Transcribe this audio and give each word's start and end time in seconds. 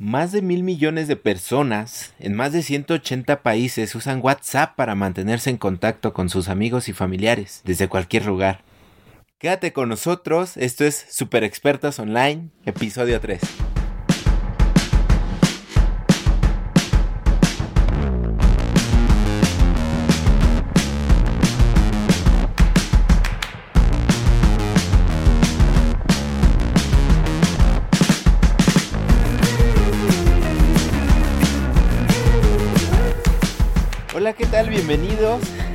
Más 0.00 0.32
de 0.32 0.40
mil 0.40 0.62
millones 0.62 1.08
de 1.08 1.16
personas 1.16 2.14
en 2.18 2.34
más 2.34 2.54
de 2.54 2.62
180 2.62 3.42
países 3.42 3.94
usan 3.94 4.20
WhatsApp 4.22 4.74
para 4.74 4.94
mantenerse 4.94 5.50
en 5.50 5.58
contacto 5.58 6.14
con 6.14 6.30
sus 6.30 6.48
amigos 6.48 6.88
y 6.88 6.94
familiares 6.94 7.60
desde 7.66 7.86
cualquier 7.86 8.24
lugar. 8.24 8.62
Quédate 9.38 9.74
con 9.74 9.90
nosotros, 9.90 10.56
esto 10.56 10.86
es 10.86 11.04
Super 11.10 11.44
Expertos 11.44 11.98
Online, 11.98 12.48
episodio 12.64 13.20
3. 13.20 13.40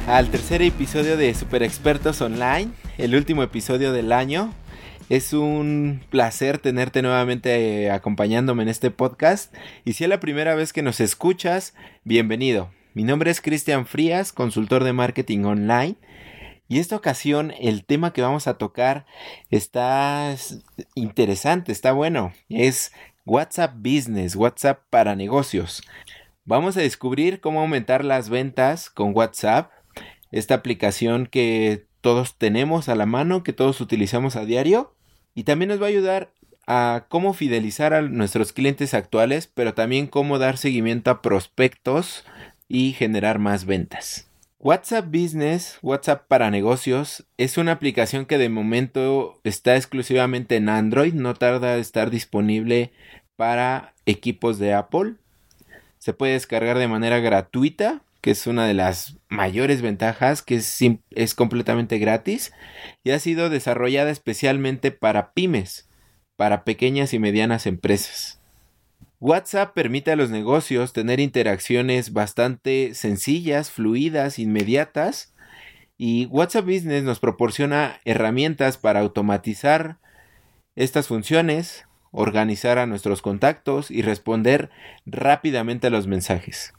Al 0.07 0.29
tercer 0.29 0.61
episodio 0.61 1.17
de 1.17 1.33
Super 1.33 1.63
Expertos 1.63 2.21
Online, 2.21 2.71
el 2.97 3.15
último 3.15 3.41
episodio 3.41 3.91
del 3.91 4.11
año. 4.11 4.53
Es 5.09 5.33
un 5.33 6.01
placer 6.09 6.59
tenerte 6.59 7.01
nuevamente 7.01 7.85
eh, 7.85 7.91
acompañándome 7.91 8.63
en 8.63 8.69
este 8.69 8.91
podcast. 8.91 9.53
Y 9.83 9.93
si 9.93 10.03
es 10.03 10.09
la 10.09 10.19
primera 10.19 10.53
vez 10.53 10.73
que 10.73 10.83
nos 10.83 10.99
escuchas, 10.99 11.73
bienvenido. 12.03 12.71
Mi 12.93 13.03
nombre 13.03 13.31
es 13.31 13.41
Cristian 13.41 13.87
Frías, 13.87 14.31
consultor 14.31 14.83
de 14.83 14.93
marketing 14.93 15.43
online. 15.43 15.95
Y 16.67 16.79
esta 16.79 16.95
ocasión 16.95 17.53
el 17.59 17.83
tema 17.83 18.13
que 18.13 18.21
vamos 18.21 18.47
a 18.47 18.57
tocar 18.57 19.05
está 19.49 20.35
interesante, 20.93 21.71
está 21.71 21.93
bueno. 21.93 22.31
Es 22.49 22.91
WhatsApp 23.25 23.73
Business, 23.77 24.35
WhatsApp 24.35 24.81
para 24.89 25.15
negocios. 25.15 25.81
Vamos 26.43 26.77
a 26.77 26.81
descubrir 26.81 27.41
cómo 27.41 27.61
aumentar 27.61 28.05
las 28.05 28.29
ventas 28.29 28.91
con 28.91 29.15
WhatsApp, 29.15 29.71
esta 30.35 30.53
aplicación 30.55 31.27
que 31.27 31.85
todos 32.01 32.37
tenemos 32.37 32.89
a 32.89 32.95
la 32.95 33.05
mano, 33.05 33.41
que 33.43 33.53
todos 33.53 33.81
utilizamos 33.81 34.35
a 34.35 34.45
diario, 34.45 34.93
y 35.33 35.43
también 35.43 35.69
nos 35.69 35.81
va 35.81 35.85
a 35.85 35.89
ayudar 35.89 36.31
a 36.67 37.05
cómo 37.09 37.33
fidelizar 37.33 37.93
a 37.93 38.01
nuestros 38.01 38.53
clientes 38.53 38.93
actuales, 38.93 39.47
pero 39.47 39.73
también 39.73 40.07
cómo 40.07 40.37
dar 40.37 40.57
seguimiento 40.57 41.09
a 41.09 41.21
prospectos 41.21 42.25
y 42.67 42.93
generar 42.93 43.39
más 43.39 43.65
ventas. 43.65 44.27
WhatsApp 44.59 45.05
Business, 45.07 45.77
WhatsApp 45.81 46.27
para 46.27 46.51
negocios, 46.51 47.25
es 47.37 47.57
una 47.57 47.71
aplicación 47.71 48.25
que 48.25 48.37
de 48.37 48.49
momento 48.49 49.39
está 49.43 49.75
exclusivamente 49.75 50.57
en 50.57 50.69
Android, 50.69 51.13
no 51.13 51.33
tarda 51.35 51.75
en 51.75 51.79
estar 51.81 52.09
disponible 52.09 52.91
para 53.35 53.93
equipos 54.05 54.59
de 54.59 54.73
Apple 54.73 55.15
se 56.05 56.13
puede 56.13 56.33
descargar 56.33 56.77
de 56.77 56.87
manera 56.87 57.17
gratuita, 57.17 58.03
que 58.25 58.31
es 58.31 58.47
una 58.47 58.65
de 58.65 58.73
las 58.73 59.19
mayores 59.29 59.83
ventajas, 59.83 60.41
que 60.41 60.55
es, 60.55 60.79
es 61.11 61.35
completamente 61.35 61.99
gratis 61.99 62.53
y 63.03 63.11
ha 63.11 63.19
sido 63.19 63.51
desarrollada 63.51 64.09
especialmente 64.09 64.89
para 64.89 65.31
pymes, 65.33 65.87
para 66.35 66.63
pequeñas 66.63 67.13
y 67.13 67.19
medianas 67.19 67.67
empresas. 67.67 68.41
WhatsApp 69.19 69.75
permite 69.75 70.11
a 70.11 70.15
los 70.15 70.31
negocios 70.31 70.91
tener 70.91 71.19
interacciones 71.19 72.13
bastante 72.13 72.95
sencillas, 72.95 73.69
fluidas, 73.69 74.39
inmediatas, 74.39 75.35
y 75.95 76.25
WhatsApp 76.25 76.65
Business 76.65 77.03
nos 77.03 77.19
proporciona 77.19 77.99
herramientas 78.05 78.79
para 78.79 79.01
automatizar 79.01 79.99
estas 80.75 81.07
funciones, 81.07 81.85
organizar 82.09 82.79
a 82.79 82.87
nuestros 82.87 83.21
contactos 83.21 83.91
y 83.91 84.01
responder 84.01 84.71
rápidamente 85.05 85.85
a 85.85 85.91
los 85.91 86.07
mensajes. 86.07 86.73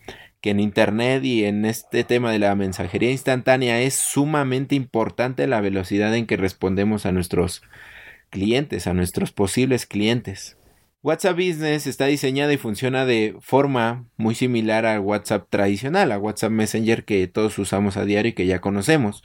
Que 0.46 0.52
en 0.52 0.60
Internet 0.60 1.24
y 1.24 1.44
en 1.44 1.64
este 1.64 2.04
tema 2.04 2.30
de 2.30 2.38
la 2.38 2.54
mensajería 2.54 3.10
instantánea 3.10 3.80
es 3.80 3.94
sumamente 3.94 4.76
importante 4.76 5.48
la 5.48 5.60
velocidad 5.60 6.14
en 6.14 6.24
que 6.24 6.36
respondemos 6.36 7.04
a 7.04 7.10
nuestros 7.10 7.62
clientes, 8.30 8.86
a 8.86 8.94
nuestros 8.94 9.32
posibles 9.32 9.86
clientes. 9.86 10.56
WhatsApp 11.02 11.34
Business 11.34 11.88
está 11.88 12.06
diseñada 12.06 12.52
y 12.52 12.58
funciona 12.58 13.04
de 13.04 13.34
forma 13.40 14.04
muy 14.16 14.36
similar 14.36 14.86
al 14.86 15.00
WhatsApp 15.00 15.48
tradicional, 15.50 16.12
a 16.12 16.18
WhatsApp 16.20 16.52
Messenger 16.52 17.04
que 17.04 17.26
todos 17.26 17.58
usamos 17.58 17.96
a 17.96 18.04
diario 18.04 18.28
y 18.30 18.34
que 18.34 18.46
ya 18.46 18.60
conocemos. 18.60 19.24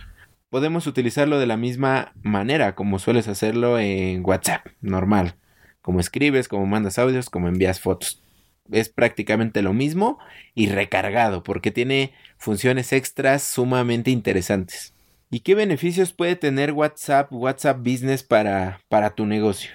Podemos 0.50 0.88
utilizarlo 0.88 1.38
de 1.38 1.46
la 1.46 1.56
misma 1.56 2.14
manera 2.24 2.74
como 2.74 2.98
sueles 2.98 3.28
hacerlo 3.28 3.78
en 3.78 4.26
WhatsApp 4.26 4.66
normal 4.82 5.36
como 5.82 6.00
escribes, 6.00 6.48
como 6.48 6.66
mandas 6.66 6.98
audios, 7.00 7.30
como 7.30 7.48
envías 7.48 7.80
fotos. 7.80 8.24
Es 8.72 8.90
prácticamente 8.90 9.62
lo 9.62 9.74
mismo 9.74 10.18
y 10.56 10.68
recargado 10.68 11.44
porque 11.44 11.72
tiene 11.72 12.14
funciones 12.38 12.94
extras 12.94 13.44
sumamente 13.44 14.12
interesantes. 14.12 14.94
¿Y 15.30 15.42
qué 15.42 15.56
beneficios 15.56 16.12
puede 16.12 16.36
tener 16.36 16.74
WhatsApp, 16.74 17.32
WhatsApp 17.32 17.78
Business 17.80 18.24
para, 18.24 18.82
para 18.90 19.16
tu 19.16 19.26
negocio? 19.26 19.72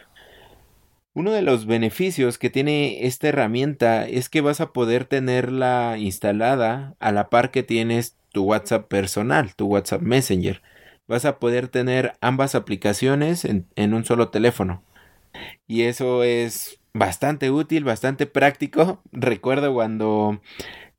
Uno 1.15 1.33
de 1.33 1.41
los 1.41 1.65
beneficios 1.65 2.37
que 2.37 2.51
tiene 2.51 3.07
esta 3.07 3.29
herramienta 3.29 4.07
es 4.07 4.29
que 4.29 4.43
vas 4.43 4.61
a 4.61 4.75
poder 4.75 5.07
tenerla 5.07 5.97
instalada 5.99 6.95
a 7.01 7.11
la 7.11 7.31
par 7.31 7.51
que 7.51 7.63
tienes 7.63 8.17
tu 8.33 8.45
WhatsApp 8.45 8.87
personal, 8.87 9.55
tu 9.55 9.67
WhatsApp 9.67 10.03
Messenger. 10.03 10.61
Vas 11.09 11.25
a 11.25 11.39
poder 11.39 11.69
tener 11.69 12.13
ambas 12.21 12.55
aplicaciones 12.55 13.47
en, 13.47 13.67
en 13.77 13.95
un 13.95 14.05
solo 14.05 14.29
teléfono 14.29 14.83
y 15.67 15.83
eso 15.83 16.23
es 16.23 16.81
bastante 16.95 17.51
útil, 17.51 17.85
bastante 17.85 18.27
práctico. 18.27 19.03
Recuerdo 19.13 19.75
cuando 19.75 20.41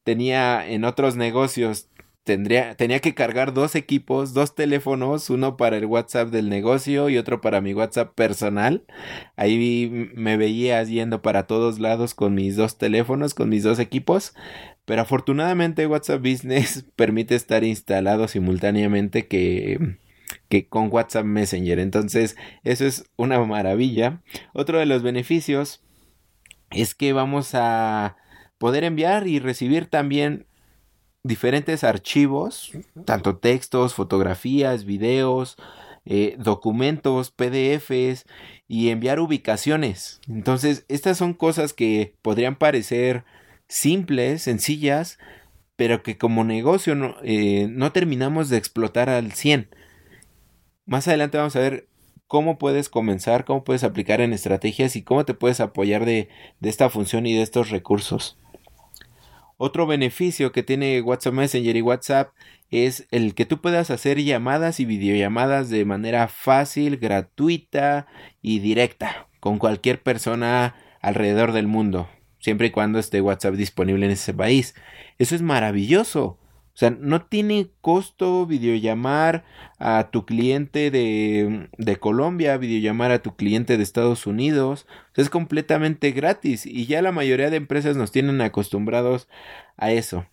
tenía 0.03 0.67
en 0.67 0.85
otros 0.85 1.15
negocios 1.15 1.89
Tendría, 2.27 2.75
tenía 2.75 2.99
que 2.99 3.13
cargar 3.13 3.53
dos 3.53 3.73
equipos, 3.73 4.33
dos 4.33 4.53
teléfonos, 4.53 5.29
uno 5.29 5.55
para 5.55 5.77
el 5.77 5.85
WhatsApp 5.85 6.27
del 6.27 6.49
negocio 6.49 7.07
y 7.07 7.17
otro 7.17 7.39
para 7.39 7.61
mi 7.61 7.73
WhatsApp 7.73 8.13
personal. 8.15 8.83
Ahí 9.37 10.11
me 10.13 10.35
veía 10.35 10.83
yendo 10.83 11.21
para 11.21 11.47
todos 11.47 11.79
lados 11.79 12.13
con 12.13 12.35
mis 12.35 12.57
dos 12.57 12.77
teléfonos, 12.77 13.33
con 13.33 13.47
mis 13.47 13.63
dos 13.63 13.79
equipos. 13.79 14.33
Pero 14.83 15.03
afortunadamente 15.03 15.87
WhatsApp 15.87 16.19
Business 16.19 16.85
permite 16.97 17.33
estar 17.33 17.63
instalado 17.63 18.27
simultáneamente 18.27 19.27
que 19.27 19.97
que 20.49 20.67
con 20.67 20.89
WhatsApp 20.91 21.25
Messenger. 21.25 21.79
Entonces, 21.79 22.35
eso 22.63 22.85
es 22.85 23.05
una 23.15 23.39
maravilla. 23.45 24.21
Otro 24.53 24.79
de 24.79 24.85
los 24.85 25.03
beneficios 25.03 25.83
es 26.71 26.95
que 26.95 27.13
vamos 27.13 27.51
a 27.53 28.17
poder 28.57 28.83
enviar 28.83 29.27
y 29.27 29.39
recibir 29.39 29.87
también 29.87 30.45
diferentes 31.23 31.83
archivos, 31.83 32.71
tanto 33.05 33.37
textos, 33.37 33.93
fotografías, 33.93 34.85
videos, 34.85 35.57
eh, 36.05 36.35
documentos, 36.39 37.31
PDFs 37.31 38.25
y 38.67 38.89
enviar 38.89 39.19
ubicaciones. 39.19 40.21
Entonces, 40.27 40.85
estas 40.87 41.17
son 41.17 41.33
cosas 41.33 41.73
que 41.73 42.15
podrían 42.21 42.55
parecer 42.55 43.25
simples, 43.67 44.43
sencillas, 44.43 45.19
pero 45.75 46.03
que 46.03 46.17
como 46.17 46.43
negocio 46.43 46.95
no, 46.95 47.17
eh, 47.23 47.67
no 47.69 47.91
terminamos 47.91 48.49
de 48.49 48.57
explotar 48.57 49.09
al 49.09 49.33
100. 49.33 49.69
Más 50.87 51.05
adelante 51.09 51.37
vamos 51.37 51.53
a 51.57 51.59
ver 51.59 51.89
cómo 52.27 52.57
puedes 52.57 52.87
comenzar, 52.87 53.43
cómo 53.43 53.65
puedes 53.65 53.83
aplicar 53.83 54.21
en 54.21 54.31
estrategias 54.31 54.95
y 54.95 55.03
cómo 55.03 55.25
te 55.25 55.33
puedes 55.33 55.59
apoyar 55.59 56.05
de, 56.05 56.29
esta 56.61 56.89
función 56.89 57.25
y 57.25 57.35
de 57.35 57.41
estos 57.41 57.71
recursos. 57.71 58.39
Otro 59.57 59.85
beneficio 59.85 60.53
que 60.53 60.63
tiene 60.63 61.01
WhatsApp 61.01 61.33
Messenger 61.33 61.75
y 61.75 61.81
WhatsApp 61.81 62.31
es 62.71 63.05
el 63.11 63.35
que 63.35 63.45
tú 63.45 63.59
puedas 63.59 63.91
hacer 63.91 64.23
llamadas 64.23 64.79
y 64.79 64.85
videollamadas 64.85 65.69
de 65.69 65.83
manera 65.83 66.29
fácil, 66.29 66.95
gratuita 66.95 68.07
y 68.41 68.59
directa 68.59 69.27
con 69.41 69.59
cualquier 69.59 70.01
persona 70.01 70.75
alrededor 71.01 71.51
del 71.51 71.67
mundo, 71.67 72.07
siempre 72.39 72.67
y 72.67 72.71
cuando 72.71 72.97
esté 72.99 73.19
WhatsApp 73.19 73.55
disponible 73.55 74.05
en 74.05 74.13
ese 74.13 74.33
país. 74.33 74.73
Eso 75.17 75.35
es 75.35 75.41
maravilloso. 75.41 76.39
O 76.77 76.79
sea, 76.79 76.91
no 76.91 77.25
tiene 77.25 77.71
costo 77.81 78.45
videollamar 78.45 79.43
a 79.79 80.11
tu 80.11 80.27
cliente 80.27 80.91
de, 80.91 81.69
de 81.75 81.95
Colombia, 81.97 82.55
videollamar 82.57 83.09
a 83.09 83.23
tu 83.23 83.35
cliente 83.35 83.77
de 83.77 83.83
Estados 83.83 84.27
Unidos. 84.27 84.85
Es 85.15 85.31
completamente 85.31 86.11
gratis 86.11 86.67
y 86.67 86.85
ya 86.85 87.01
la 87.01 87.11
mayoría 87.11 87.49
de 87.49 87.57
empresas 87.57 87.97
nos 87.97 88.11
tienen 88.11 88.41
acostumbrados 88.41 89.27
a 89.75 89.91
eso. 89.91 90.27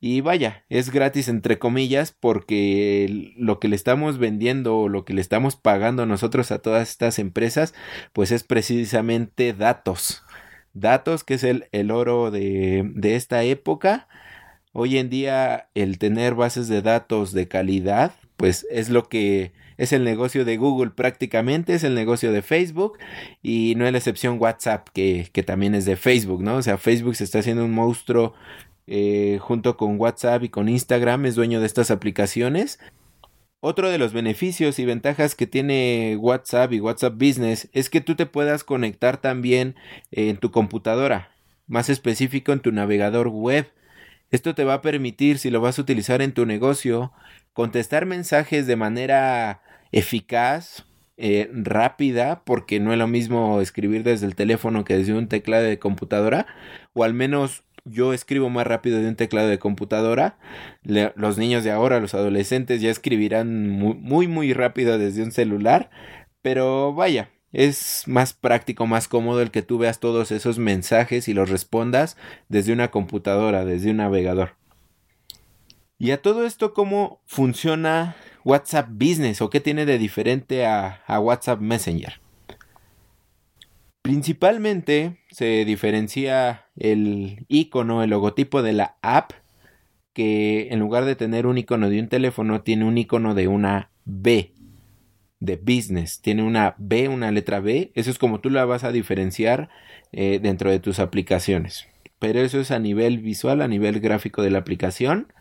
Y 0.00 0.20
vaya, 0.20 0.64
es 0.68 0.90
gratis 0.90 1.28
entre 1.28 1.60
comillas 1.60 2.10
porque 2.10 3.32
lo 3.36 3.60
que 3.60 3.68
le 3.68 3.76
estamos 3.76 4.18
vendiendo 4.18 4.76
o 4.76 4.88
lo 4.88 5.04
que 5.04 5.14
le 5.14 5.20
estamos 5.20 5.54
pagando 5.54 6.06
nosotros 6.06 6.50
a 6.50 6.58
todas 6.58 6.90
estas 6.90 7.20
empresas, 7.20 7.72
pues 8.12 8.32
es 8.32 8.42
precisamente 8.42 9.52
datos. 9.52 10.24
Datos 10.72 11.22
que 11.22 11.34
es 11.34 11.44
el, 11.44 11.68
el 11.70 11.92
oro 11.92 12.32
de, 12.32 12.90
de 12.96 13.14
esta 13.14 13.44
época 13.44 14.08
Hoy 14.76 14.98
en 14.98 15.08
día 15.08 15.68
el 15.76 15.98
tener 15.98 16.34
bases 16.34 16.66
de 16.66 16.82
datos 16.82 17.32
de 17.32 17.46
calidad, 17.46 18.12
pues 18.36 18.66
es 18.72 18.90
lo 18.90 19.08
que 19.08 19.52
es 19.76 19.92
el 19.92 20.02
negocio 20.02 20.44
de 20.44 20.56
Google 20.56 20.90
prácticamente, 20.90 21.74
es 21.74 21.84
el 21.84 21.94
negocio 21.94 22.32
de 22.32 22.42
Facebook 22.42 22.98
y 23.40 23.74
no 23.76 23.86
es 23.86 23.92
la 23.92 23.98
excepción 23.98 24.38
WhatsApp 24.40 24.88
que, 24.92 25.28
que 25.32 25.44
también 25.44 25.76
es 25.76 25.84
de 25.84 25.94
Facebook, 25.94 26.42
¿no? 26.42 26.56
O 26.56 26.62
sea, 26.62 26.76
Facebook 26.76 27.14
se 27.14 27.22
está 27.22 27.38
haciendo 27.38 27.64
un 27.64 27.70
monstruo 27.70 28.34
eh, 28.88 29.38
junto 29.40 29.76
con 29.76 29.98
WhatsApp 30.00 30.42
y 30.42 30.48
con 30.48 30.68
Instagram, 30.68 31.24
es 31.26 31.36
dueño 31.36 31.60
de 31.60 31.66
estas 31.66 31.92
aplicaciones. 31.92 32.80
Otro 33.60 33.90
de 33.90 33.98
los 33.98 34.12
beneficios 34.12 34.80
y 34.80 34.84
ventajas 34.84 35.36
que 35.36 35.46
tiene 35.46 36.18
WhatsApp 36.20 36.72
y 36.72 36.80
WhatsApp 36.80 37.14
Business 37.14 37.68
es 37.72 37.90
que 37.90 38.00
tú 38.00 38.16
te 38.16 38.26
puedas 38.26 38.64
conectar 38.64 39.18
también 39.18 39.76
en 40.10 40.36
tu 40.36 40.50
computadora, 40.50 41.30
más 41.68 41.90
específico 41.90 42.52
en 42.52 42.58
tu 42.58 42.72
navegador 42.72 43.28
web. 43.28 43.70
Esto 44.34 44.56
te 44.56 44.64
va 44.64 44.74
a 44.74 44.82
permitir, 44.82 45.38
si 45.38 45.48
lo 45.48 45.60
vas 45.60 45.78
a 45.78 45.82
utilizar 45.82 46.20
en 46.20 46.32
tu 46.32 46.44
negocio, 46.44 47.12
contestar 47.52 48.04
mensajes 48.04 48.66
de 48.66 48.74
manera 48.74 49.62
eficaz, 49.92 50.86
eh, 51.16 51.48
rápida, 51.52 52.42
porque 52.44 52.80
no 52.80 52.92
es 52.92 52.98
lo 52.98 53.06
mismo 53.06 53.60
escribir 53.60 54.02
desde 54.02 54.26
el 54.26 54.34
teléfono 54.34 54.82
que 54.82 54.96
desde 54.96 55.14
un 55.14 55.28
teclado 55.28 55.62
de 55.62 55.78
computadora, 55.78 56.48
o 56.94 57.04
al 57.04 57.14
menos 57.14 57.62
yo 57.84 58.12
escribo 58.12 58.50
más 58.50 58.66
rápido 58.66 58.98
de 58.98 59.06
un 59.06 59.14
teclado 59.14 59.46
de 59.46 59.60
computadora. 59.60 60.36
los 60.82 61.38
niños 61.38 61.62
de 61.62 61.70
ahora, 61.70 62.00
los 62.00 62.14
adolescentes, 62.14 62.82
ya 62.82 62.90
escribirán 62.90 63.70
muy, 63.70 63.94
muy, 63.94 64.26
muy 64.26 64.52
rápido 64.52 64.98
desde 64.98 65.22
un 65.22 65.30
celular. 65.30 65.90
Pero 66.42 66.92
vaya, 66.92 67.30
es 67.54 68.02
más 68.06 68.32
práctico, 68.32 68.86
más 68.86 69.06
cómodo 69.06 69.40
el 69.40 69.52
que 69.52 69.62
tú 69.62 69.78
veas 69.78 70.00
todos 70.00 70.32
esos 70.32 70.58
mensajes 70.58 71.28
y 71.28 71.34
los 71.34 71.48
respondas 71.48 72.16
desde 72.48 72.72
una 72.72 72.90
computadora, 72.90 73.64
desde 73.64 73.92
un 73.92 73.98
navegador. 73.98 74.56
Y 75.98 76.10
a 76.10 76.20
todo 76.20 76.44
esto, 76.44 76.74
¿cómo 76.74 77.22
funciona 77.26 78.16
WhatsApp 78.44 78.88
Business 78.90 79.40
o 79.40 79.50
qué 79.50 79.60
tiene 79.60 79.86
de 79.86 79.98
diferente 79.98 80.66
a, 80.66 81.00
WhatsApp 81.08 81.60
Messenger? 81.60 82.20
Principalmente 84.02 85.20
se 85.30 85.64
diferencia 85.64 86.66
el 86.76 87.46
icono, 87.48 88.02
el 88.02 88.10
logotipo 88.10 88.62
de 88.62 88.72
la 88.72 88.96
app, 89.00 89.30
que 90.12 90.68
en 90.72 90.80
lugar 90.80 91.04
de 91.04 91.14
tener 91.14 91.46
un 91.46 91.56
icono 91.56 91.88
de 91.88 92.00
un 92.00 92.08
teléfono, 92.08 92.62
tiene 92.62 92.84
un 92.84 92.98
icono 92.98 93.34
de 93.34 93.46
una 93.46 93.90
B, 94.04 94.53
de 95.44 95.56
business. 95.56 96.20
Tiene 96.20 96.42
una 96.42 96.74
B, 96.78 97.08
una 97.08 97.30
letra 97.30 97.60
B. 97.60 97.92
Eso 97.94 98.10
es 98.10 98.18
como 98.18 98.40
tú 98.40 98.50
la 98.50 98.64
vas 98.64 98.84
a 98.84 98.92
diferenciar 98.92 99.68
eh, 100.12 100.40
dentro 100.42 100.70
de 100.70 100.80
tus 100.80 100.98
aplicaciones. 100.98 101.86
Pero 102.18 102.40
eso 102.40 102.60
es 102.60 102.70
a 102.70 102.78
nivel 102.78 103.18
visual, 103.18 103.60
a 103.60 103.68
nivel 103.68 104.00
gráfico 104.00 104.42
de 104.42 104.50
la 104.50 104.58
aplicación. 104.58 105.32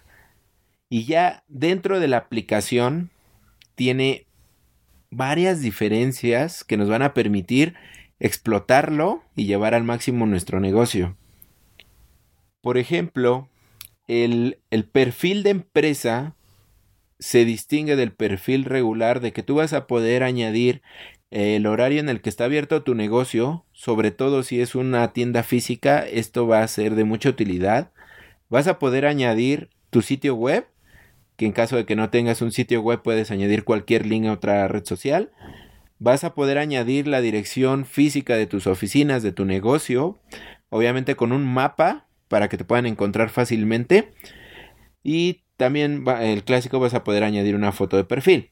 Y 0.90 1.06
ya 1.06 1.44
dentro 1.48 2.00
de 2.00 2.08
la 2.08 2.18
aplicación 2.18 3.10
tiene 3.76 4.28
varias 5.10 5.62
diferencias 5.62 6.64
que 6.64 6.78
nos 6.78 6.90
van 6.90 7.02
a 7.02 7.14
permitir 7.14 7.76
explotarlo 8.20 9.24
y 9.36 9.46
llevar 9.46 9.74
al 9.74 9.84
máximo 9.84 10.26
nuestro 10.26 10.60
negocio. 10.60 11.16
Por 12.62 12.78
ejemplo, 12.78 13.50
el, 14.08 14.60
el, 14.72 14.86
perfil 14.86 15.44
de 15.44 15.50
empresa 15.52 16.36
se 17.24 17.46
distingue 17.46 17.96
del 17.96 18.12
perfil 18.12 18.66
regular 18.66 19.22
de 19.22 19.32
que 19.32 19.44
tú 19.44 19.56
vas 19.56 19.72
a 19.72 19.88
poder 19.88 20.24
añadir 20.24 20.82
el 21.32 21.66
horario 21.68 22.02
en 22.02 22.10
el 22.10 22.20
que 22.20 22.28
está 22.28 22.44
abierto 22.44 22.84
tu 22.84 22.96
negocio, 22.96 23.66
sobre 23.72 24.12
todo 24.12 24.44
si 24.44 24.60
es 24.60 24.76
una 24.76 25.14
tienda 25.14 25.42
física, 25.42 26.06
esto 26.06 26.48
va 26.48 26.64
a 26.64 26.68
ser 26.68 26.96
de 26.96 27.06
mucha 27.06 27.30
utilidad. 27.30 27.94
Vas 28.50 28.68
a 28.68 28.78
poder 28.78 29.06
añadir 29.06 29.70
tu 29.90 30.02
sitio 30.02 30.36
web 30.36 30.68
que 31.38 31.46
en 31.46 31.54
caso 31.54 31.78
de 31.78 31.86
que 31.86 31.96
no 31.96 32.10
tengas 32.10 32.42
un 32.42 32.52
sitio 32.52 32.82
web 32.82 33.02
puedes 33.02 33.32
añadir 33.32 33.64
cualquier 33.64 34.06
link 34.06 34.26
a 34.26 34.34
otra 34.34 34.68
red 34.68 34.84
social. 34.84 35.32
Vas 36.00 36.26
a 36.26 36.34
poder 36.34 36.58
añadir 36.58 37.08
la 37.08 37.22
dirección 37.22 37.86
física 37.86 38.36
de 38.36 38.48
tus 38.48 38.68
oficinas, 38.68 39.24
de 39.24 39.32
tu 39.32 39.46
negocio, 39.46 40.20
obviamente 40.68 41.16
con 41.16 41.32
un 41.32 41.46
mapa 41.46 42.06
para 42.28 42.50
que 42.50 42.58
te 42.58 42.66
puedan 42.66 42.86
encontrar 42.86 43.30
fácilmente. 43.30 44.12
Y 45.04 45.43
también 45.58 46.06
el 46.22 46.44
clásico 46.44 46.80
vas 46.80 46.94
a 46.94 47.04
poder 47.04 47.24
añadir 47.24 47.56
una 47.56 47.72
foto 47.72 47.98
de 47.98 48.04
perfil. 48.04 48.50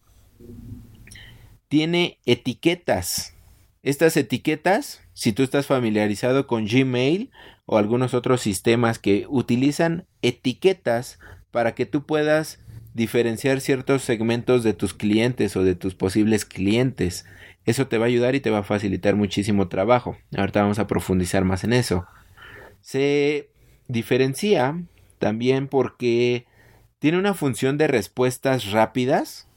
Tiene 1.68 2.20
etiquetas. 2.26 3.36
Estas 3.84 4.16
etiquetas, 4.18 5.02
si 5.14 5.34
tú 5.34 5.44
estás 5.44 5.66
familiarizado 5.66 6.46
con 6.46 6.66
Gmail 6.66 7.32
o 7.66 7.78
algunos 7.78 8.14
otros 8.14 8.42
sistemas 8.42 9.00
que 9.00 9.26
utilizan 9.30 10.06
etiquetas 10.22 11.20
para 11.52 11.74
que 11.74 11.86
tú 11.86 12.06
puedas 12.06 12.60
diferenciar 12.94 13.62
ciertos 13.62 14.04
segmentos 14.04 14.64
de 14.64 14.74
tus 14.74 14.94
clientes 14.94 15.56
o 15.56 15.64
de 15.64 15.76
tus 15.76 15.96
posibles 15.96 16.46
clientes. 16.46 17.26
Eso 17.66 17.88
te 17.88 17.98
va 17.98 18.06
a 18.06 18.08
ayudar 18.08 18.36
y 18.36 18.40
te 18.40 18.50
va 18.50 18.60
a 18.60 18.64
facilitar 18.64 19.16
muchísimo 19.16 19.68
trabajo. 19.68 20.18
Ahorita 20.36 20.62
vamos 20.62 20.80
a 20.80 20.88
profundizar 20.88 21.46
más 21.46 21.64
en 21.64 21.74
eso. 21.74 22.06
Se 22.82 23.50
diferencia 23.88 24.84
también 25.20 25.68
porque 25.68 26.46
tiene 27.02 27.18
una 27.18 27.34
función 27.34 27.80
de 27.80 27.88
respuestas 27.88 28.70
rápidas 28.70 29.48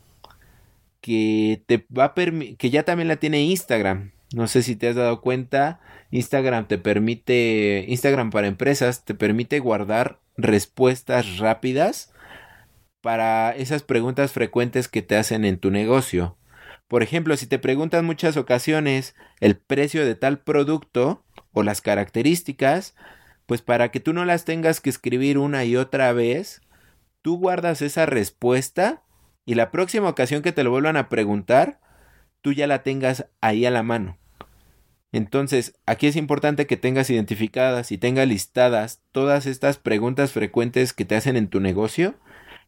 que 1.02 1.62
te 1.66 1.86
va 1.94 2.06
a 2.06 2.14
que 2.14 2.70
ya 2.70 2.84
también 2.84 3.06
la 3.06 3.16
tiene 3.16 3.42
Instagram. 3.42 4.12
No 4.34 4.48
sé 4.48 4.62
si 4.62 4.76
te 4.76 4.88
has 4.88 4.96
dado 4.96 5.20
cuenta, 5.20 5.78
Instagram 6.10 6.66
te 6.66 6.78
permite 6.78 7.84
Instagram 7.86 8.30
para 8.30 8.46
empresas 8.46 9.04
te 9.04 9.14
permite 9.14 9.58
guardar 9.58 10.20
respuestas 10.38 11.36
rápidas 11.36 12.14
para 13.02 13.54
esas 13.54 13.82
preguntas 13.82 14.32
frecuentes 14.32 14.88
que 14.88 15.02
te 15.02 15.16
hacen 15.16 15.44
en 15.44 15.58
tu 15.58 15.70
negocio. 15.70 16.38
Por 16.88 17.02
ejemplo, 17.02 17.36
si 17.36 17.46
te 17.46 17.58
preguntan 17.58 18.06
muchas 18.06 18.38
ocasiones 18.38 19.14
el 19.40 19.58
precio 19.58 20.06
de 20.06 20.14
tal 20.14 20.38
producto 20.38 21.22
o 21.52 21.62
las 21.62 21.82
características, 21.82 22.94
pues 23.44 23.60
para 23.60 23.90
que 23.90 24.00
tú 24.00 24.14
no 24.14 24.24
las 24.24 24.46
tengas 24.46 24.80
que 24.80 24.88
escribir 24.88 25.36
una 25.36 25.66
y 25.66 25.76
otra 25.76 26.10
vez, 26.14 26.62
tú 27.24 27.38
guardas 27.38 27.80
esa 27.80 28.04
respuesta 28.04 29.02
y 29.46 29.54
la 29.54 29.70
próxima 29.70 30.10
ocasión 30.10 30.42
que 30.42 30.52
te 30.52 30.62
lo 30.62 30.70
vuelvan 30.70 30.98
a 30.98 31.08
preguntar, 31.08 31.80
tú 32.42 32.52
ya 32.52 32.66
la 32.66 32.82
tengas 32.82 33.24
ahí 33.40 33.64
a 33.64 33.70
la 33.70 33.82
mano. 33.82 34.18
Entonces, 35.10 35.74
aquí 35.86 36.06
es 36.06 36.16
importante 36.16 36.66
que 36.66 36.76
tengas 36.76 37.08
identificadas 37.08 37.92
y 37.92 37.96
tengas 37.96 38.28
listadas 38.28 39.00
todas 39.10 39.46
estas 39.46 39.78
preguntas 39.78 40.32
frecuentes 40.32 40.92
que 40.92 41.06
te 41.06 41.16
hacen 41.16 41.36
en 41.36 41.48
tu 41.48 41.60
negocio 41.60 42.14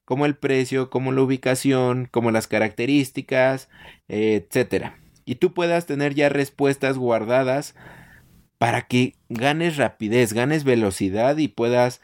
como 0.06 0.24
el 0.24 0.36
precio, 0.36 0.88
como 0.88 1.12
la 1.12 1.20
ubicación, 1.20 2.08
como 2.10 2.30
las 2.30 2.46
características, 2.46 3.68
etcétera. 4.08 4.98
Y 5.26 5.34
tú 5.34 5.52
puedas 5.52 5.84
tener 5.84 6.14
ya 6.14 6.30
respuestas 6.30 6.96
guardadas 6.96 7.74
para 8.56 8.82
que 8.82 9.16
ganes 9.28 9.76
rapidez, 9.76 10.32
ganes 10.32 10.64
velocidad 10.64 11.36
y 11.36 11.48
puedas 11.48 12.00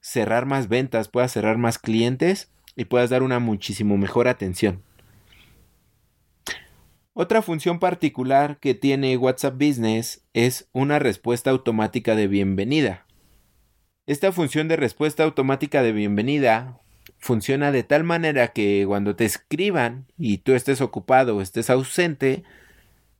cerrar 0.00 0.46
más 0.46 0.68
ventas, 0.68 1.08
puedas 1.08 1.32
cerrar 1.32 1.58
más 1.58 1.78
clientes 1.78 2.50
y 2.76 2.84
puedas 2.84 3.10
dar 3.10 3.22
una 3.22 3.38
muchísimo 3.38 3.96
mejor 3.96 4.28
atención. 4.28 4.82
Otra 7.12 7.42
función 7.42 7.80
particular 7.80 8.58
que 8.60 8.74
tiene 8.74 9.16
WhatsApp 9.16 9.54
Business 9.54 10.24
es 10.34 10.68
una 10.72 11.00
respuesta 11.00 11.50
automática 11.50 12.14
de 12.14 12.28
bienvenida. 12.28 13.06
Esta 14.06 14.30
función 14.30 14.68
de 14.68 14.76
respuesta 14.76 15.24
automática 15.24 15.82
de 15.82 15.92
bienvenida 15.92 16.78
funciona 17.18 17.72
de 17.72 17.82
tal 17.82 18.04
manera 18.04 18.48
que 18.48 18.84
cuando 18.86 19.16
te 19.16 19.24
escriban 19.24 20.06
y 20.16 20.38
tú 20.38 20.54
estés 20.54 20.80
ocupado 20.80 21.36
o 21.36 21.42
estés 21.42 21.70
ausente, 21.70 22.44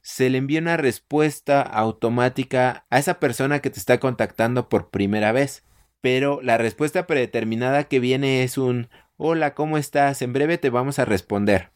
se 0.01 0.31
le 0.31 0.39
envía 0.39 0.61
una 0.61 0.77
respuesta 0.77 1.61
automática 1.61 2.87
a 2.91 2.99
esa 2.99 3.19
persona 3.19 3.59
que 3.59 3.71
te 3.71 3.81
está 3.81 3.99
contactando 3.99 4.69
por 4.69 4.91
primera 4.91 5.33
vez. 5.33 5.65
Pero 6.01 6.41
la 6.43 6.59
respuesta 6.59 7.07
predeterminada 7.07 7.85
que 7.85 8.01
viene 8.01 8.43
es 8.43 8.59
un 8.59 8.89
hola, 9.17 9.55
¿cómo 9.55 9.79
estás? 9.79 10.23
En 10.23 10.33
breve 10.33 10.59
te 10.59 10.71
vamos 10.71 10.99
a 10.99 11.05
responder. 11.05 11.71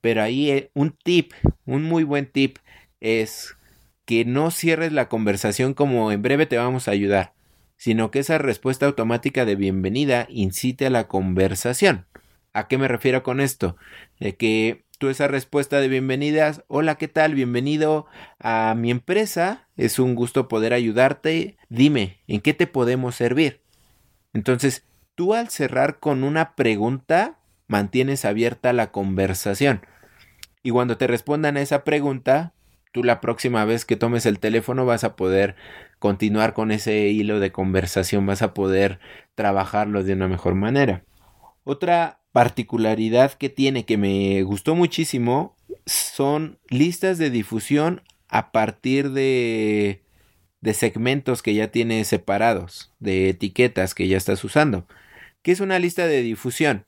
Pero 0.00 0.22
ahí 0.22 0.50
eh, 0.50 0.70
un 0.74 0.96
tip, 1.04 1.32
un 1.64 1.84
muy 1.84 2.04
buen 2.04 2.26
tip 2.26 2.58
es 3.00 3.56
que 4.04 4.24
no 4.24 4.50
cierres 4.50 4.92
la 4.92 5.08
conversación 5.08 5.74
como 5.74 6.10
en 6.10 6.22
breve 6.22 6.46
te 6.46 6.58
vamos 6.58 6.88
a 6.88 6.90
ayudar 6.90 7.34
sino 7.82 8.12
que 8.12 8.20
esa 8.20 8.38
respuesta 8.38 8.86
automática 8.86 9.44
de 9.44 9.56
bienvenida 9.56 10.28
incite 10.30 10.86
a 10.86 10.90
la 10.90 11.08
conversación. 11.08 12.06
¿A 12.52 12.68
qué 12.68 12.78
me 12.78 12.86
refiero 12.86 13.24
con 13.24 13.40
esto? 13.40 13.76
De 14.20 14.36
que 14.36 14.84
tú 15.02 15.08
esa 15.08 15.26
respuesta 15.26 15.80
de 15.80 15.88
bienvenidas, 15.88 16.62
hola, 16.68 16.94
¿qué 16.94 17.08
tal? 17.08 17.34
Bienvenido 17.34 18.06
a 18.38 18.72
mi 18.78 18.92
empresa, 18.92 19.66
es 19.76 19.98
un 19.98 20.14
gusto 20.14 20.46
poder 20.46 20.72
ayudarte, 20.72 21.56
dime, 21.68 22.20
¿en 22.28 22.40
qué 22.40 22.54
te 22.54 22.68
podemos 22.68 23.16
servir? 23.16 23.62
Entonces, 24.32 24.86
tú 25.16 25.34
al 25.34 25.48
cerrar 25.48 25.98
con 25.98 26.22
una 26.22 26.54
pregunta, 26.54 27.40
mantienes 27.66 28.24
abierta 28.24 28.72
la 28.72 28.92
conversación. 28.92 29.84
Y 30.62 30.70
cuando 30.70 30.96
te 30.96 31.08
respondan 31.08 31.56
a 31.56 31.62
esa 31.62 31.82
pregunta, 31.82 32.52
tú 32.92 33.02
la 33.02 33.20
próxima 33.20 33.64
vez 33.64 33.84
que 33.84 33.96
tomes 33.96 34.24
el 34.24 34.38
teléfono 34.38 34.86
vas 34.86 35.02
a 35.02 35.16
poder 35.16 35.56
continuar 35.98 36.54
con 36.54 36.70
ese 36.70 37.08
hilo 37.08 37.40
de 37.40 37.50
conversación, 37.50 38.24
vas 38.24 38.42
a 38.42 38.54
poder 38.54 39.00
trabajarlo 39.34 40.04
de 40.04 40.12
una 40.12 40.28
mejor 40.28 40.54
manera. 40.54 41.02
Otra 41.64 42.21
particularidad 42.32 43.34
que 43.34 43.48
tiene 43.48 43.84
que 43.84 43.98
me 43.98 44.42
gustó 44.42 44.74
muchísimo 44.74 45.54
son 45.86 46.58
listas 46.68 47.18
de 47.18 47.30
difusión 47.30 48.02
a 48.28 48.50
partir 48.52 49.10
de, 49.10 50.02
de 50.60 50.74
segmentos 50.74 51.42
que 51.42 51.54
ya 51.54 51.68
tienes 51.68 52.08
separados, 52.08 52.92
de 52.98 53.28
etiquetas 53.28 53.94
que 53.94 54.08
ya 54.08 54.16
estás 54.16 54.42
usando. 54.44 54.86
¿Qué 55.42 55.52
es 55.52 55.60
una 55.60 55.78
lista 55.78 56.06
de 56.06 56.22
difusión? 56.22 56.86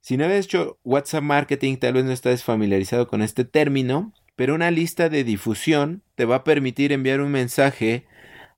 Si 0.00 0.16
no 0.16 0.24
habías 0.24 0.46
hecho 0.46 0.78
WhatsApp 0.84 1.22
Marketing, 1.22 1.76
tal 1.76 1.94
vez 1.94 2.04
no 2.04 2.12
estás 2.12 2.42
familiarizado 2.42 3.06
con 3.08 3.22
este 3.22 3.44
término, 3.44 4.12
pero 4.36 4.54
una 4.54 4.70
lista 4.70 5.08
de 5.08 5.24
difusión 5.24 6.02
te 6.16 6.24
va 6.24 6.36
a 6.36 6.44
permitir 6.44 6.92
enviar 6.92 7.20
un 7.20 7.30
mensaje 7.30 8.04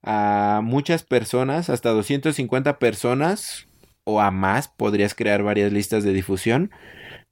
a 0.03 0.61
muchas 0.65 1.03
personas, 1.03 1.71
hasta 1.71 1.91
250 1.91 2.79
personas 2.79 3.69
o 4.05 4.21
a 4.21 4.31
más, 4.31 4.69
podrías 4.69 5.15
crear 5.15 5.43
varias 5.43 5.73
listas 5.73 6.05
de 6.05 6.13
difusión 6.13 6.71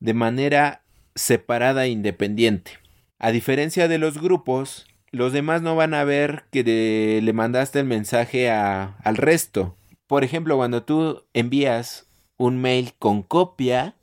de 0.01 0.15
manera 0.15 0.83
separada 1.15 1.85
e 1.85 1.91
independiente. 1.91 2.73
A 3.19 3.31
diferencia 3.31 3.87
de 3.87 3.99
los 3.99 4.21
grupos, 4.21 4.87
los 5.11 5.33
demás 5.33 5.63
no 5.63 5.77
van 5.77 5.95
a 5.95 6.05
ver 6.05 6.45
que 6.51 7.21
le 7.23 7.33
mandaste 7.33 7.81
el 7.81 7.87
mensaje 7.87 8.51
al 8.51 9.17
resto. 9.17 9.77
Por 10.07 10.25
ejemplo, 10.25 10.57
cuando 10.57 10.83
tú 10.83 11.23
envías 11.33 12.09
un 12.37 12.61
mail 12.61 12.95
con 12.99 13.23
copia, 13.23 13.95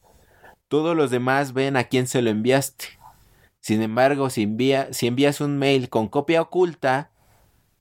todos 0.67 0.95
los 0.95 1.11
demás 1.11 1.53
ven 1.53 1.75
a 1.75 1.85
quién 1.85 2.07
se 2.07 2.21
lo 2.21 2.29
enviaste. 2.29 2.85
Sin 3.59 3.81
embargo, 3.81 4.29
si, 4.29 4.47
si 4.91 5.07
envías 5.07 5.41
un 5.41 5.57
mail 5.57 5.89
con 5.89 6.07
copia 6.07 6.41
oculta, 6.41 7.11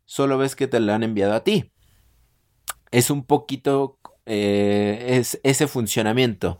solo 0.06 0.38
ves 0.38 0.56
que 0.56 0.66
te 0.66 0.80
lo 0.80 0.92
han 0.92 1.02
enviado 1.02 1.34
a 1.34 1.44
ti. 1.44 1.70
Es 2.90 3.10
un 3.10 3.24
poquito 3.24 3.98
eh, 4.28 5.16
es 5.18 5.40
ese 5.42 5.66
funcionamiento. 5.66 6.58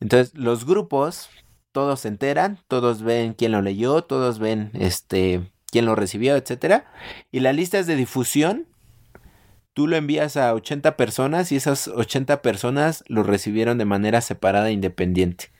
Entonces, 0.00 0.34
los 0.34 0.66
grupos, 0.66 1.30
todos 1.72 2.00
se 2.00 2.08
enteran, 2.08 2.58
todos 2.68 3.02
ven 3.02 3.34
quién 3.34 3.52
lo 3.52 3.62
leyó, 3.62 4.02
todos 4.02 4.38
ven 4.38 4.70
este 4.74 5.52
quién 5.70 5.86
lo 5.86 5.96
recibió, 5.96 6.36
etcétera. 6.36 6.86
Y 7.32 7.40
las 7.40 7.54
listas 7.54 7.86
de 7.86 7.96
difusión, 7.96 8.68
tú 9.72 9.88
lo 9.88 9.96
envías 9.96 10.36
a 10.36 10.54
80 10.54 10.96
personas 10.96 11.50
y 11.52 11.56
esas 11.56 11.88
80 11.88 12.42
personas 12.42 13.02
lo 13.08 13.24
recibieron 13.24 13.76
de 13.76 13.84
manera 13.84 14.20
separada 14.20 14.68
e 14.68 14.72
independiente. 14.72 15.50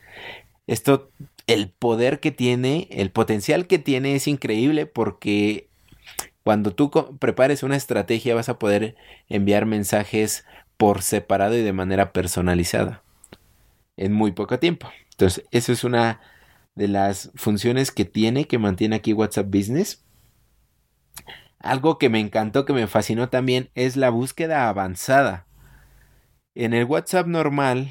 Esto, 0.68 1.10
el 1.46 1.68
poder 1.68 2.20
que 2.20 2.30
tiene, 2.30 2.88
el 2.90 3.10
potencial 3.10 3.66
que 3.66 3.78
tiene 3.78 4.14
es 4.14 4.28
increíble 4.28 4.86
porque 4.86 5.68
cuando 6.44 6.72
tú 6.72 6.90
prepares 7.18 7.62
una 7.62 7.74
estrategia 7.74 8.34
vas 8.34 8.48
a 8.48 8.58
poder 8.58 8.94
enviar 9.28 9.66
mensajes 9.66 10.44
por 10.76 11.02
separado 11.02 11.56
y 11.56 11.62
de 11.62 11.72
manera 11.72 12.12
personalizada 12.12 13.02
en 13.96 14.12
muy 14.12 14.32
poco 14.32 14.58
tiempo. 14.58 14.88
Entonces, 15.10 15.44
eso 15.50 15.72
es 15.72 15.84
una 15.84 16.20
de 16.74 16.88
las 16.88 17.30
funciones 17.34 17.90
que 17.90 18.04
tiene, 18.04 18.46
que 18.46 18.58
mantiene 18.58 18.96
aquí 18.96 19.12
WhatsApp 19.12 19.46
Business. 19.46 20.04
Algo 21.58 21.98
que 21.98 22.10
me 22.10 22.20
encantó, 22.20 22.64
que 22.64 22.72
me 22.72 22.86
fascinó 22.86 23.28
también, 23.28 23.70
es 23.74 23.96
la 23.96 24.10
búsqueda 24.10 24.68
avanzada. 24.68 25.46
En 26.54 26.74
el 26.74 26.84
WhatsApp 26.84 27.26
normal, 27.26 27.90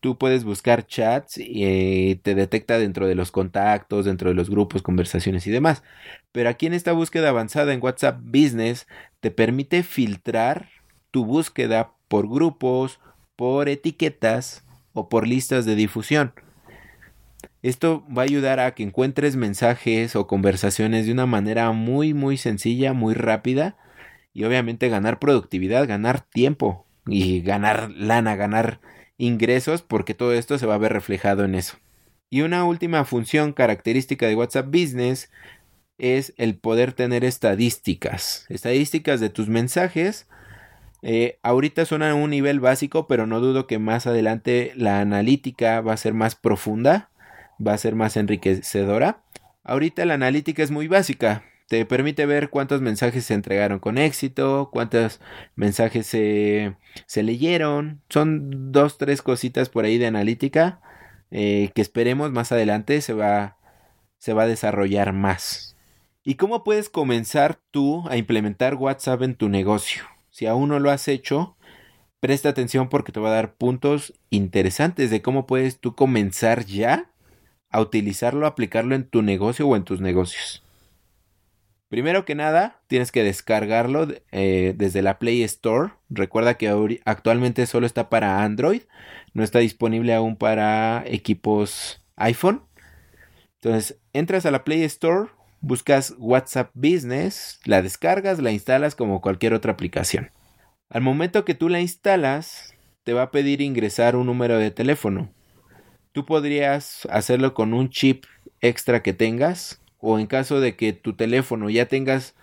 tú 0.00 0.18
puedes 0.18 0.44
buscar 0.44 0.86
chats 0.86 1.38
y 1.38 1.64
eh, 1.64 2.20
te 2.22 2.34
detecta 2.34 2.78
dentro 2.78 3.06
de 3.06 3.14
los 3.14 3.30
contactos, 3.30 4.04
dentro 4.04 4.30
de 4.30 4.34
los 4.34 4.50
grupos, 4.50 4.82
conversaciones 4.82 5.46
y 5.46 5.50
demás. 5.50 5.82
Pero 6.32 6.48
aquí 6.48 6.66
en 6.66 6.74
esta 6.74 6.92
búsqueda 6.92 7.28
avanzada 7.28 7.72
en 7.72 7.82
WhatsApp 7.82 8.20
Business 8.22 8.86
te 9.20 9.30
permite 9.30 9.82
filtrar 9.82 10.70
tu 11.10 11.24
búsqueda 11.24 11.92
por 12.08 12.28
grupos, 12.28 13.00
por 13.36 13.68
etiquetas 13.68 14.64
o 14.92 15.08
por 15.08 15.26
listas 15.26 15.64
de 15.64 15.76
difusión. 15.76 16.32
Esto 17.62 18.04
va 18.16 18.22
a 18.22 18.24
ayudar 18.24 18.60
a 18.60 18.74
que 18.74 18.82
encuentres 18.82 19.36
mensajes 19.36 20.16
o 20.16 20.26
conversaciones 20.26 21.06
de 21.06 21.12
una 21.12 21.26
manera 21.26 21.70
muy 21.72 22.14
muy 22.14 22.36
sencilla, 22.36 22.92
muy 22.92 23.14
rápida 23.14 23.76
y 24.32 24.44
obviamente 24.44 24.88
ganar 24.88 25.18
productividad, 25.18 25.86
ganar 25.86 26.20
tiempo 26.20 26.86
y 27.06 27.40
ganar 27.40 27.90
lana, 27.90 28.36
ganar 28.36 28.80
ingresos 29.16 29.82
porque 29.82 30.14
todo 30.14 30.32
esto 30.32 30.58
se 30.58 30.66
va 30.66 30.74
a 30.74 30.78
ver 30.78 30.92
reflejado 30.92 31.44
en 31.44 31.54
eso. 31.54 31.76
Y 32.30 32.42
una 32.42 32.64
última 32.64 33.04
función 33.04 33.52
característica 33.52 34.26
de 34.26 34.36
WhatsApp 34.36 34.66
Business 34.66 35.30
es 35.98 36.34
el 36.36 36.56
poder 36.56 36.92
tener 36.92 37.24
estadísticas, 37.24 38.46
estadísticas 38.48 39.18
de 39.20 39.30
tus 39.30 39.48
mensajes. 39.48 40.28
Eh, 41.02 41.38
ahorita 41.42 41.84
son 41.84 42.02
a 42.02 42.14
un 42.14 42.30
nivel 42.30 42.60
básico, 42.60 43.06
pero 43.06 43.26
no 43.26 43.40
dudo 43.40 43.66
que 43.66 43.78
más 43.78 44.06
adelante 44.06 44.72
la 44.76 45.00
analítica 45.00 45.80
va 45.80 45.92
a 45.92 45.96
ser 45.96 46.14
más 46.14 46.34
profunda, 46.34 47.10
va 47.64 47.74
a 47.74 47.78
ser 47.78 47.94
más 47.94 48.16
enriquecedora. 48.16 49.22
Ahorita 49.64 50.04
la 50.04 50.14
analítica 50.14 50.62
es 50.62 50.70
muy 50.70 50.88
básica, 50.88 51.44
te 51.68 51.84
permite 51.84 52.26
ver 52.26 52.48
cuántos 52.50 52.80
mensajes 52.80 53.26
se 53.26 53.34
entregaron 53.34 53.78
con 53.78 53.98
éxito, 53.98 54.70
cuántos 54.72 55.20
mensajes 55.54 56.06
se, 56.06 56.76
se 57.06 57.22
leyeron. 57.22 58.00
Son 58.08 58.72
dos, 58.72 58.98
tres 58.98 59.22
cositas 59.22 59.68
por 59.68 59.84
ahí 59.84 59.98
de 59.98 60.06
analítica 60.06 60.80
eh, 61.30 61.70
que 61.74 61.82
esperemos 61.82 62.32
más 62.32 62.52
adelante 62.52 63.00
se 63.02 63.12
va, 63.12 63.58
se 64.18 64.32
va 64.32 64.44
a 64.44 64.46
desarrollar 64.46 65.12
más. 65.12 65.76
¿Y 66.24 66.34
cómo 66.34 66.64
puedes 66.64 66.88
comenzar 66.88 67.60
tú 67.70 68.08
a 68.08 68.16
implementar 68.16 68.74
WhatsApp 68.74 69.22
en 69.22 69.34
tu 69.34 69.48
negocio? 69.48 70.04
Si 70.38 70.46
aún 70.46 70.68
no 70.68 70.78
lo 70.78 70.92
has 70.92 71.08
hecho, 71.08 71.56
presta 72.20 72.50
atención 72.50 72.88
porque 72.88 73.10
te 73.10 73.18
va 73.18 73.30
a 73.30 73.34
dar 73.34 73.54
puntos 73.54 74.14
interesantes 74.30 75.10
de 75.10 75.20
cómo 75.20 75.48
puedes 75.48 75.80
tú 75.80 75.96
comenzar 75.96 76.64
ya 76.64 77.10
a 77.70 77.80
utilizarlo, 77.80 78.46
aplicarlo 78.46 78.94
en 78.94 79.02
tu 79.02 79.22
negocio 79.22 79.66
o 79.66 79.74
en 79.74 79.82
tus 79.82 80.00
negocios. 80.00 80.62
Primero 81.88 82.24
que 82.24 82.36
nada, 82.36 82.80
tienes 82.86 83.10
que 83.10 83.24
descargarlo 83.24 84.06
eh, 84.30 84.74
desde 84.76 85.02
la 85.02 85.18
Play 85.18 85.42
Store. 85.42 85.94
Recuerda 86.08 86.54
que 86.54 87.00
actualmente 87.04 87.66
solo 87.66 87.84
está 87.84 88.08
para 88.08 88.44
Android, 88.44 88.82
no 89.34 89.42
está 89.42 89.58
disponible 89.58 90.14
aún 90.14 90.36
para 90.36 91.02
equipos 91.08 92.00
iPhone. 92.14 92.62
Entonces, 93.56 93.98
entras 94.12 94.46
a 94.46 94.52
la 94.52 94.62
Play 94.62 94.84
Store, 94.84 95.30
buscas 95.60 96.14
WhatsApp 96.18 96.70
Business, 96.74 97.60
la 97.64 97.82
descargas, 97.82 98.38
la 98.40 98.52
instalas 98.52 98.94
como 98.94 99.20
cualquier 99.20 99.54
otra 99.54 99.72
aplicación. 99.72 100.30
Al 100.90 101.02
momento 101.02 101.44
que 101.44 101.54
tú 101.54 101.68
la 101.68 101.80
instalas, 101.80 102.74
te 103.04 103.12
va 103.12 103.22
a 103.22 103.30
pedir 103.30 103.60
ingresar 103.60 104.16
un 104.16 104.26
número 104.26 104.58
de 104.58 104.70
teléfono. 104.70 105.32
Tú 106.12 106.24
podrías 106.24 107.06
hacerlo 107.10 107.54
con 107.54 107.74
un 107.74 107.90
chip 107.90 108.24
extra 108.60 109.02
que 109.02 109.12
tengas 109.12 109.80
o 109.98 110.18
en 110.18 110.26
caso 110.26 110.60
de 110.60 110.76
que 110.76 110.92
tu 110.92 111.14
teléfono 111.14 111.70
ya 111.70 111.86
tengas 111.86 112.34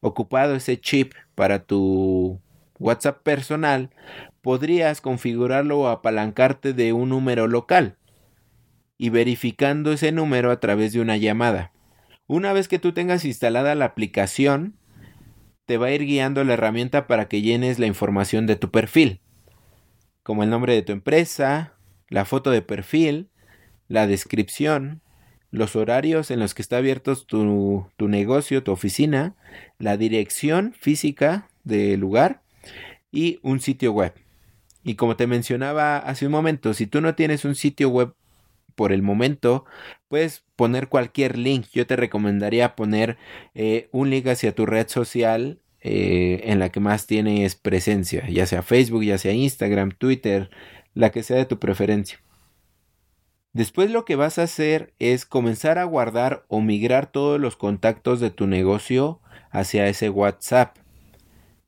ocupado 0.00 0.54
ese 0.54 0.78
chip 0.80 1.14
para 1.34 1.64
tu 1.64 2.40
WhatsApp 2.78 3.22
personal, 3.22 3.90
podrías 4.42 5.00
configurarlo 5.00 5.80
o 5.80 5.88
apalancarte 5.88 6.72
de 6.72 6.92
un 6.92 7.08
número 7.08 7.46
local 7.46 7.96
y 8.98 9.10
verificando 9.10 9.92
ese 9.92 10.12
número 10.12 10.50
a 10.50 10.60
través 10.60 10.92
de 10.92 11.00
una 11.00 11.16
llamada. 11.16 11.73
Una 12.26 12.52
vez 12.52 12.68
que 12.68 12.78
tú 12.78 12.92
tengas 12.92 13.24
instalada 13.24 13.74
la 13.74 13.84
aplicación, 13.84 14.76
te 15.66 15.76
va 15.76 15.86
a 15.88 15.92
ir 15.92 16.04
guiando 16.04 16.42
la 16.44 16.54
herramienta 16.54 17.06
para 17.06 17.28
que 17.28 17.42
llenes 17.42 17.78
la 17.78 17.86
información 17.86 18.46
de 18.46 18.56
tu 18.56 18.70
perfil, 18.70 19.20
como 20.22 20.42
el 20.42 20.50
nombre 20.50 20.74
de 20.74 20.82
tu 20.82 20.92
empresa, 20.92 21.74
la 22.08 22.24
foto 22.24 22.50
de 22.50 22.62
perfil, 22.62 23.28
la 23.88 24.06
descripción, 24.06 25.02
los 25.50 25.76
horarios 25.76 26.30
en 26.30 26.40
los 26.40 26.54
que 26.54 26.62
está 26.62 26.78
abierto 26.78 27.14
tu, 27.16 27.86
tu 27.96 28.08
negocio, 28.08 28.62
tu 28.62 28.72
oficina, 28.72 29.36
la 29.78 29.96
dirección 29.96 30.74
física 30.78 31.48
del 31.62 32.00
lugar 32.00 32.42
y 33.12 33.38
un 33.42 33.60
sitio 33.60 33.92
web. 33.92 34.14
Y 34.82 34.96
como 34.96 35.16
te 35.16 35.26
mencionaba 35.26 35.98
hace 35.98 36.26
un 36.26 36.32
momento, 36.32 36.74
si 36.74 36.86
tú 36.86 37.00
no 37.00 37.14
tienes 37.14 37.44
un 37.44 37.54
sitio 37.54 37.88
web 37.90 38.14
por 38.74 38.92
el 38.92 39.02
momento, 39.02 39.64
puedes 40.08 40.44
poner 40.56 40.88
cualquier 40.88 41.38
link. 41.38 41.66
Yo 41.72 41.86
te 41.86 41.96
recomendaría 41.96 42.76
poner 42.76 43.16
eh, 43.54 43.88
un 43.92 44.10
link 44.10 44.26
hacia 44.26 44.54
tu 44.54 44.66
red 44.66 44.88
social 44.88 45.60
eh, 45.80 46.40
en 46.44 46.58
la 46.58 46.70
que 46.70 46.80
más 46.80 47.06
tienes 47.06 47.56
presencia, 47.56 48.26
ya 48.28 48.46
sea 48.46 48.62
Facebook, 48.62 49.04
ya 49.04 49.18
sea 49.18 49.32
Instagram, 49.32 49.92
Twitter, 49.92 50.50
la 50.94 51.10
que 51.10 51.22
sea 51.22 51.36
de 51.36 51.44
tu 51.44 51.58
preferencia. 51.58 52.20
Después 53.52 53.90
lo 53.90 54.04
que 54.04 54.16
vas 54.16 54.38
a 54.38 54.44
hacer 54.44 54.94
es 54.98 55.26
comenzar 55.26 55.78
a 55.78 55.84
guardar 55.84 56.44
o 56.48 56.60
migrar 56.60 57.06
todos 57.06 57.40
los 57.40 57.56
contactos 57.56 58.18
de 58.18 58.30
tu 58.30 58.46
negocio 58.46 59.20
hacia 59.50 59.86
ese 59.86 60.10
WhatsApp. 60.10 60.76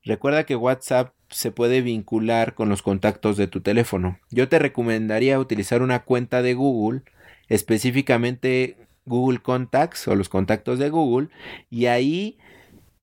Recuerda 0.03 0.45
que 0.45 0.57
WhatsApp 0.57 1.16
se 1.31 1.51
puede 1.51 1.83
vincular 1.83 2.55
con 2.55 2.69
los 2.69 2.83
contactos 2.83 3.37
de 3.37 3.47
tu 3.47 3.61
teléfono. 3.61 4.19
Yo 4.31 4.49
te 4.49 4.59
recomendaría 4.59 5.39
utilizar 5.39 5.83
una 5.83 6.05
cuenta 6.05 6.43
de 6.43 6.55
Google, 6.55 7.03
específicamente 7.49 8.77
Google 9.05 9.39
Contacts 9.39 10.09
o 10.09 10.15
los 10.15 10.29
contactos 10.29 10.79
de 10.79 10.91
Google, 10.91 11.29
y 11.71 11.87
ahí 11.87 12.39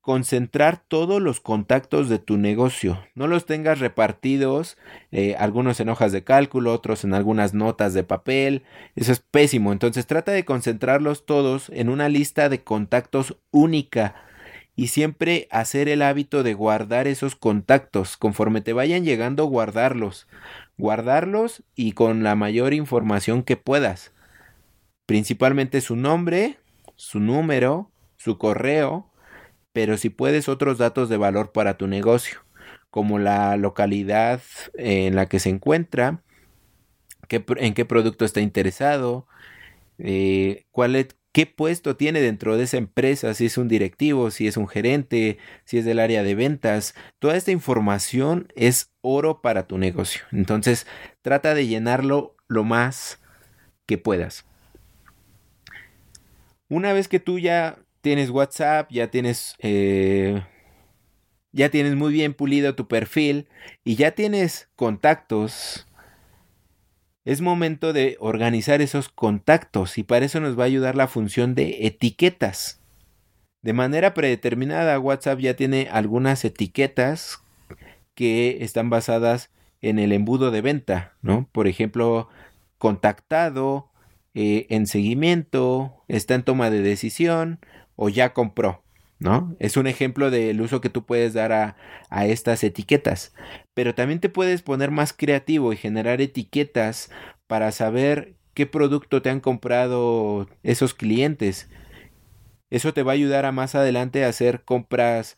concentrar 0.03 0.83
todos 0.85 1.21
los 1.21 1.39
contactos 1.39 2.09
de 2.09 2.19
tu 2.19 2.37
negocio. 2.37 2.99
No 3.15 3.27
los 3.27 3.45
tengas 3.45 3.79
repartidos, 3.79 4.77
eh, 5.13 5.37
algunos 5.39 5.79
en 5.79 5.87
hojas 5.87 6.11
de 6.11 6.25
cálculo, 6.25 6.73
otros 6.73 7.05
en 7.05 7.13
algunas 7.13 7.53
notas 7.53 7.93
de 7.93 8.03
papel. 8.03 8.63
Eso 8.97 9.13
es 9.13 9.21
pésimo. 9.21 9.71
Entonces 9.71 10.05
trata 10.05 10.33
de 10.33 10.43
concentrarlos 10.43 11.25
todos 11.25 11.69
en 11.69 11.87
una 11.87 12.09
lista 12.09 12.49
de 12.49 12.63
contactos 12.63 13.37
única. 13.51 14.15
Y 14.75 14.87
siempre 14.87 15.47
hacer 15.51 15.87
el 15.87 16.01
hábito 16.01 16.43
de 16.43 16.53
guardar 16.53 17.07
esos 17.07 17.35
contactos. 17.35 18.17
Conforme 18.17 18.61
te 18.61 18.73
vayan 18.73 19.05
llegando, 19.05 19.45
guardarlos. 19.45 20.27
Guardarlos 20.77 21.63
y 21.75 21.91
con 21.91 22.23
la 22.23 22.35
mayor 22.35 22.73
información 22.73 23.43
que 23.43 23.55
puedas. 23.55 24.13
Principalmente 25.05 25.81
su 25.81 25.95
nombre, 25.95 26.57
su 26.95 27.19
número, 27.19 27.91
su 28.17 28.37
correo 28.37 29.13
pero 29.73 29.97
si 29.97 30.09
puedes 30.09 30.47
otros 30.47 30.77
datos 30.77 31.09
de 31.09 31.17
valor 31.17 31.51
para 31.51 31.77
tu 31.77 31.87
negocio, 31.87 32.45
como 32.91 33.19
la 33.19 33.57
localidad 33.57 34.41
en 34.75 35.15
la 35.15 35.27
que 35.27 35.39
se 35.39 35.49
encuentra, 35.49 36.21
en 37.29 37.73
qué 37.73 37.85
producto 37.85 38.23
está 38.23 38.39
interesado, 38.39 39.27
eh, 39.97 40.65
cuál 40.71 40.95
qué 41.33 41.47
puesto 41.47 41.97
tiene 41.97 42.21
dentro 42.21 42.55
de 42.55 42.63
esa 42.63 42.77
empresa, 42.77 43.33
si 43.33 43.47
es 43.47 43.57
un 43.57 43.67
directivo, 43.67 44.31
si 44.31 44.47
es 44.47 44.55
un 44.55 44.67
gerente, 44.67 45.39
si 45.65 45.79
es 45.79 45.83
del 45.83 45.99
área 45.99 46.23
de 46.23 46.35
ventas. 46.35 46.93
Toda 47.19 47.35
esta 47.35 47.51
información 47.51 48.47
es 48.55 48.93
oro 49.01 49.41
para 49.41 49.67
tu 49.67 49.77
negocio. 49.77 50.21
Entonces, 50.31 50.87
trata 51.21 51.55
de 51.55 51.67
llenarlo 51.67 52.35
lo 52.47 52.63
más 52.63 53.19
que 53.87 53.97
puedas. 53.97 54.45
Una 56.69 56.93
vez 56.93 57.07
que 57.07 57.19
tú 57.19 57.39
ya 57.39 57.79
tienes 58.01 58.29
WhatsApp, 58.29 58.91
ya 58.91 59.09
tienes, 59.09 59.55
eh, 59.59 60.43
ya 61.51 61.69
tienes 61.69 61.95
muy 61.95 62.13
bien 62.13 62.35
pulido 62.35 62.75
tu 62.75 62.87
perfil 62.87 63.49
y 63.83 63.95
ya 63.95 64.11
tienes 64.11 64.69
contactos. 64.75 65.87
Es 67.25 67.41
momento 67.41 67.93
de 67.93 68.17
organizar 68.19 68.81
esos 68.81 69.09
contactos 69.09 69.97
y 69.97 70.03
para 70.03 70.25
eso 70.25 70.39
nos 70.39 70.57
va 70.59 70.63
a 70.63 70.67
ayudar 70.67 70.95
la 70.95 71.07
función 71.07 71.55
de 71.55 71.87
etiquetas. 71.87 72.81
De 73.61 73.71
manera 73.71 74.13
predeterminada, 74.13 74.99
WhatsApp 74.99 75.39
ya 75.39 75.55
tiene 75.55 75.87
algunas 75.89 76.43
etiquetas 76.43 77.41
que 78.13 78.57
están 78.61 78.89
basadas 78.89 79.51
en 79.81 79.99
el 79.99 80.11
embudo 80.11 80.51
de 80.51 80.61
venta, 80.61 81.13
¿no? 81.21 81.47
Por 81.51 81.67
ejemplo, 81.67 82.27
contactado, 82.77 83.89
eh, 84.33 84.65
en 84.69 84.87
seguimiento, 84.87 86.03
está 86.07 86.35
en 86.35 86.43
toma 86.43 86.69
de 86.69 86.81
decisión, 86.81 87.59
o 87.95 88.09
ya 88.09 88.33
compró, 88.33 88.83
¿no? 89.19 89.55
Es 89.59 89.77
un 89.77 89.87
ejemplo 89.87 90.31
del 90.31 90.59
uso 90.61 90.81
que 90.81 90.89
tú 90.89 91.05
puedes 91.05 91.33
dar 91.33 91.51
a, 91.51 91.75
a, 92.09 92.25
estas 92.25 92.63
etiquetas. 92.63 93.33
Pero 93.73 93.95
también 93.95 94.19
te 94.19 94.29
puedes 94.29 94.61
poner 94.61 94.91
más 94.91 95.13
creativo 95.13 95.73
y 95.73 95.77
generar 95.77 96.21
etiquetas 96.21 97.09
para 97.47 97.71
saber 97.71 98.35
qué 98.53 98.65
producto 98.65 99.21
te 99.21 99.29
han 99.29 99.39
comprado 99.39 100.47
esos 100.63 100.93
clientes. 100.93 101.69
Eso 102.69 102.93
te 102.93 103.03
va 103.03 103.11
a 103.11 103.15
ayudar 103.15 103.45
a 103.45 103.51
más 103.51 103.75
adelante 103.75 104.25
a 104.25 104.29
hacer 104.29 104.63
compras 104.63 105.37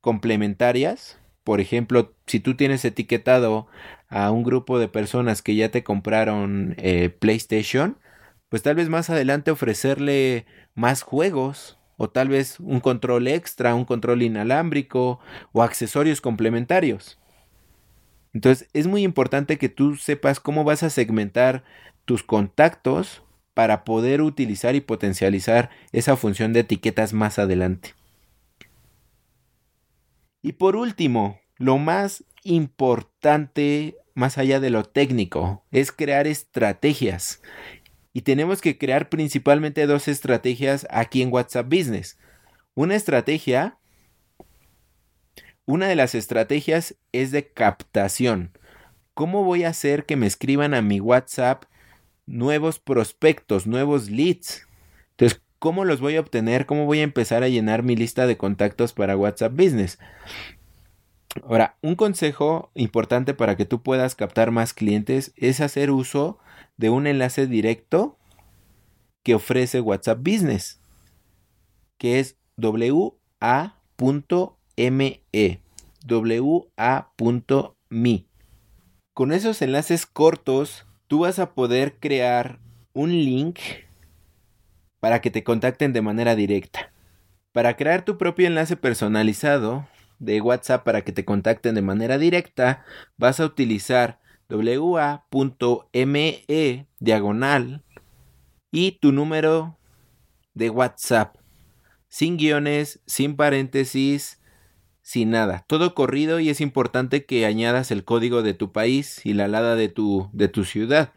complementarias. 0.00 1.18
Por 1.44 1.60
ejemplo, 1.60 2.14
si 2.26 2.40
tú 2.40 2.56
tienes 2.56 2.84
etiquetado 2.84 3.66
a 4.08 4.30
un 4.30 4.42
grupo 4.42 4.78
de 4.78 4.88
personas 4.88 5.42
que 5.42 5.54
ya 5.54 5.70
te 5.70 5.82
compraron 5.84 6.74
eh, 6.78 7.10
PlayStation, 7.10 7.98
pues 8.48 8.62
tal 8.62 8.76
vez 8.76 8.88
más 8.88 9.10
adelante 9.10 9.50
ofrecerle 9.50 10.46
más 10.74 11.02
juegos 11.02 11.78
o 11.96 12.10
tal 12.10 12.28
vez 12.28 12.60
un 12.60 12.80
control 12.80 13.28
extra, 13.28 13.74
un 13.74 13.84
control 13.84 14.22
inalámbrico 14.22 15.20
o 15.52 15.62
accesorios 15.62 16.20
complementarios. 16.20 17.18
Entonces 18.32 18.68
es 18.72 18.86
muy 18.86 19.02
importante 19.02 19.58
que 19.58 19.68
tú 19.68 19.96
sepas 19.96 20.40
cómo 20.40 20.64
vas 20.64 20.82
a 20.82 20.90
segmentar 20.90 21.64
tus 22.04 22.22
contactos 22.22 23.22
para 23.54 23.84
poder 23.84 24.22
utilizar 24.22 24.74
y 24.74 24.80
potencializar 24.80 25.70
esa 25.92 26.16
función 26.16 26.52
de 26.52 26.60
etiquetas 26.60 27.12
más 27.12 27.38
adelante. 27.38 27.94
Y 30.40 30.52
por 30.52 30.76
último, 30.76 31.40
lo 31.56 31.78
más 31.78 32.24
importante, 32.42 33.96
más 34.14 34.38
allá 34.38 34.58
de 34.58 34.70
lo 34.70 34.84
técnico, 34.84 35.64
es 35.70 35.92
crear 35.92 36.26
estrategias 36.26 37.40
y 38.12 38.22
tenemos 38.22 38.60
que 38.60 38.76
crear 38.76 39.08
principalmente 39.08 39.86
dos 39.86 40.08
estrategias 40.08 40.86
aquí 40.90 41.22
en 41.22 41.32
WhatsApp 41.32 41.66
Business. 41.66 42.18
Una 42.74 42.94
estrategia, 42.94 43.78
una 45.66 45.88
de 45.88 45.96
las 45.96 46.14
estrategias 46.14 46.96
es 47.12 47.30
de 47.30 47.48
captación. 47.48 48.56
¿Cómo 49.14 49.44
voy 49.44 49.64
a 49.64 49.68
hacer 49.70 50.06
que 50.06 50.16
me 50.16 50.26
escriban 50.26 50.74
a 50.74 50.82
mi 50.82 51.00
WhatsApp 51.00 51.64
nuevos 52.26 52.78
prospectos, 52.78 53.66
nuevos 53.66 54.10
leads? 54.10 54.66
Entonces, 55.10 55.42
¿cómo 55.58 55.84
los 55.84 56.00
voy 56.00 56.16
a 56.16 56.20
obtener? 56.20 56.66
¿Cómo 56.66 56.86
voy 56.86 57.00
a 57.00 57.04
empezar 57.04 57.42
a 57.42 57.48
llenar 57.48 57.82
mi 57.82 57.94
lista 57.94 58.26
de 58.26 58.36
contactos 58.36 58.92
para 58.92 59.16
WhatsApp 59.16 59.52
Business? 59.52 59.98
Ahora, 61.44 61.76
un 61.80 61.94
consejo 61.94 62.70
importante 62.74 63.32
para 63.32 63.56
que 63.56 63.64
tú 63.64 63.82
puedas 63.82 64.14
captar 64.14 64.50
más 64.50 64.74
clientes 64.74 65.32
es 65.36 65.60
hacer 65.60 65.90
uso 65.90 66.38
de 66.76 66.90
un 66.90 67.06
enlace 67.06 67.46
directo 67.46 68.18
que 69.22 69.34
ofrece 69.34 69.80
WhatsApp 69.80 70.18
Business, 70.18 70.80
que 71.96 72.18
es 72.18 72.36
wa.me, 74.76 75.20
wa.me. 76.76 78.26
Con 79.14 79.32
esos 79.32 79.62
enlaces 79.62 80.06
cortos, 80.06 80.86
tú 81.06 81.20
vas 81.20 81.38
a 81.38 81.54
poder 81.54 81.98
crear 81.98 82.58
un 82.94 83.10
link 83.10 83.58
para 85.00 85.20
que 85.20 85.30
te 85.30 85.44
contacten 85.44 85.92
de 85.92 86.00
manera 86.00 86.34
directa. 86.34 86.92
Para 87.52 87.76
crear 87.76 88.04
tu 88.04 88.16
propio 88.16 88.46
enlace 88.46 88.76
personalizado 88.76 89.86
de 90.18 90.40
WhatsApp 90.40 90.84
para 90.84 91.02
que 91.02 91.12
te 91.12 91.24
contacten 91.24 91.74
de 91.74 91.82
manera 91.82 92.16
directa, 92.16 92.84
vas 93.16 93.40
a 93.40 93.44
utilizar 93.44 94.20
wa.me 94.48 95.26
diagonal 97.00 97.84
y 98.70 98.92
tu 98.92 99.12
número 99.12 99.78
de 100.54 100.70
WhatsApp. 100.70 101.36
Sin 102.08 102.36
guiones, 102.36 103.00
sin 103.06 103.36
paréntesis, 103.36 104.41
sin 105.02 105.30
nada. 105.30 105.64
Todo 105.66 105.94
corrido 105.94 106.40
y 106.40 106.48
es 106.48 106.60
importante 106.60 107.26
que 107.26 107.44
añadas 107.44 107.90
el 107.90 108.04
código 108.04 108.42
de 108.42 108.54
tu 108.54 108.72
país 108.72 109.20
y 109.24 109.34
la 109.34 109.44
alada 109.44 109.76
de 109.76 109.88
tu, 109.88 110.30
de 110.32 110.48
tu 110.48 110.64
ciudad. 110.64 111.12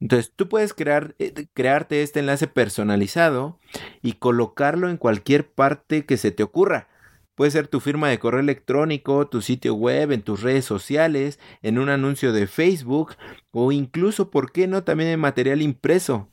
Entonces 0.00 0.32
tú 0.34 0.48
puedes 0.48 0.74
crear, 0.74 1.14
eh, 1.18 1.46
crearte 1.54 2.02
este 2.02 2.20
enlace 2.20 2.46
personalizado 2.46 3.58
y 4.02 4.14
colocarlo 4.14 4.90
en 4.90 4.98
cualquier 4.98 5.48
parte 5.48 6.04
que 6.04 6.16
se 6.16 6.30
te 6.30 6.42
ocurra. 6.42 6.88
Puede 7.36 7.50
ser 7.50 7.68
tu 7.68 7.80
firma 7.80 8.08
de 8.08 8.18
correo 8.18 8.40
electrónico, 8.40 9.26
tu 9.26 9.40
sitio 9.40 9.74
web, 9.74 10.12
en 10.12 10.22
tus 10.22 10.42
redes 10.42 10.64
sociales, 10.64 11.40
en 11.62 11.78
un 11.78 11.88
anuncio 11.88 12.32
de 12.32 12.46
Facebook 12.46 13.14
o 13.50 13.72
incluso, 13.72 14.30
¿por 14.30 14.52
qué 14.52 14.66
no?, 14.68 14.84
también 14.84 15.10
en 15.10 15.20
material 15.20 15.62
impreso. 15.62 16.28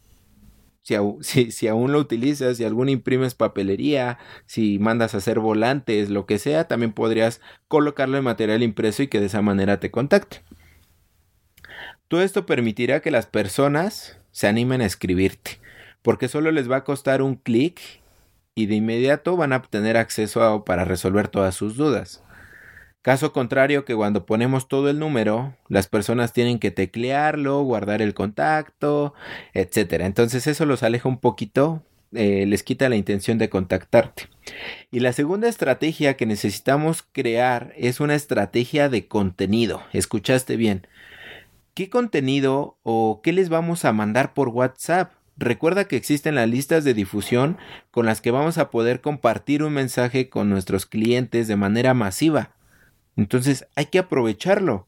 Si, 1.22 1.52
si, 1.52 1.68
aún 1.68 1.92
lo 1.92 2.00
utilizas, 2.00 2.58
si 2.58 2.66
aún 2.66 2.90
imprimes 2.90 3.36
papelería, 3.36 4.18
si 4.46 4.80
mandas 4.80 5.14
a 5.14 5.18
hacer 5.18 5.40
volantes, 5.40 6.10
lo 6.10 6.26
que 6.26 6.40
sea, 6.40 6.68
también 6.68 6.92
podrías 6.92 7.40
colocarlo 7.68 8.18
en 8.18 8.24
material 8.24 8.64
impreso 8.64 9.04
y 9.04 9.08
que 9.08 9.20
de 9.20 9.28
esa 9.28 9.42
manera 9.42 9.80
te 9.80 9.92
contacte. 9.92 10.42
Todo 12.08 12.24
esto 12.24 12.46
permitirá 12.46 13.00
que 13.00 13.12
las 13.12 13.26
personas 13.26 14.20
se 14.32 14.48
animen 14.48 14.82
a 14.82 14.86
escribirte, 14.86 15.60
porque 16.02 16.28
solo 16.28 16.52
les 16.52 16.70
va 16.70 16.78
a 16.78 16.84
costar 16.84 17.22
un 17.22 17.36
clic 17.36 17.80
y 18.56 18.66
de 18.66 18.76
inmediato 18.76 19.38
van 19.38 19.54
a 19.54 19.58
obtener 19.58 19.98
acceso 19.98 20.66
para 20.66 20.84
resolver 20.84 21.30
todas 21.30 21.56
sus 21.56 21.78
dudas. 21.78 22.24
Caso 23.02 23.34
contrario 23.34 23.84
que 23.84 23.96
cuando 23.96 24.28
ponemos 24.28 24.68
todo 24.68 24.90
el 24.90 25.00
número, 25.00 25.56
las 25.70 25.88
personas 25.88 26.34
tienen 26.34 26.60
que 26.60 26.70
teclearlo, 26.70 27.64
guardar 27.64 28.02
el 28.02 28.14
contacto, 28.14 29.16
etc. 29.54 30.02
Entonces 30.02 30.46
eso 30.46 30.68
los 30.68 30.84
aleja 30.84 31.10
un 31.10 31.18
poquito, 31.18 31.82
eh, 32.14 32.46
les 32.46 32.62
quita 32.62 32.90
la 32.90 32.98
intención 32.98 33.40
de 33.40 33.50
contactarte. 33.50 34.28
Y 34.92 35.00
la 35.00 35.14
segunda 35.14 35.48
estrategia 35.48 36.16
que 36.16 36.28
necesitamos 36.28 37.04
crear 37.12 37.74
es 37.76 38.00
una 38.02 38.14
estrategia 38.14 38.88
de 38.88 39.08
contenido. 39.08 39.82
Escuchaste 39.94 40.56
bien. 40.56 40.86
¿Qué 41.74 41.90
contenido 41.90 42.78
o 42.84 43.22
qué 43.24 43.34
les 43.34 43.50
vamos 43.50 43.84
a 43.84 43.94
mandar 43.94 44.36
por 44.36 44.50
WhatsApp? 44.50 45.14
Recuerda 45.38 45.86
que 45.86 45.96
existen 45.96 46.36
las 46.36 46.48
listas 46.48 46.84
de 46.84 46.94
difusión 46.94 47.58
con 47.90 48.06
las 48.06 48.22
que 48.22 48.30
vamos 48.30 48.60
a 48.60 48.70
poder 48.70 49.02
compartir 49.02 49.64
un 49.64 49.74
mensaje 49.74 50.30
con 50.30 50.50
nuestros 50.52 50.86
clientes 50.86 51.48
de 51.48 51.56
manera 51.56 51.96
masiva. 51.96 52.52
Entonces 53.16 53.68
hay 53.76 53.88
que 53.88 54.00
aprovecharlo. 54.00 54.88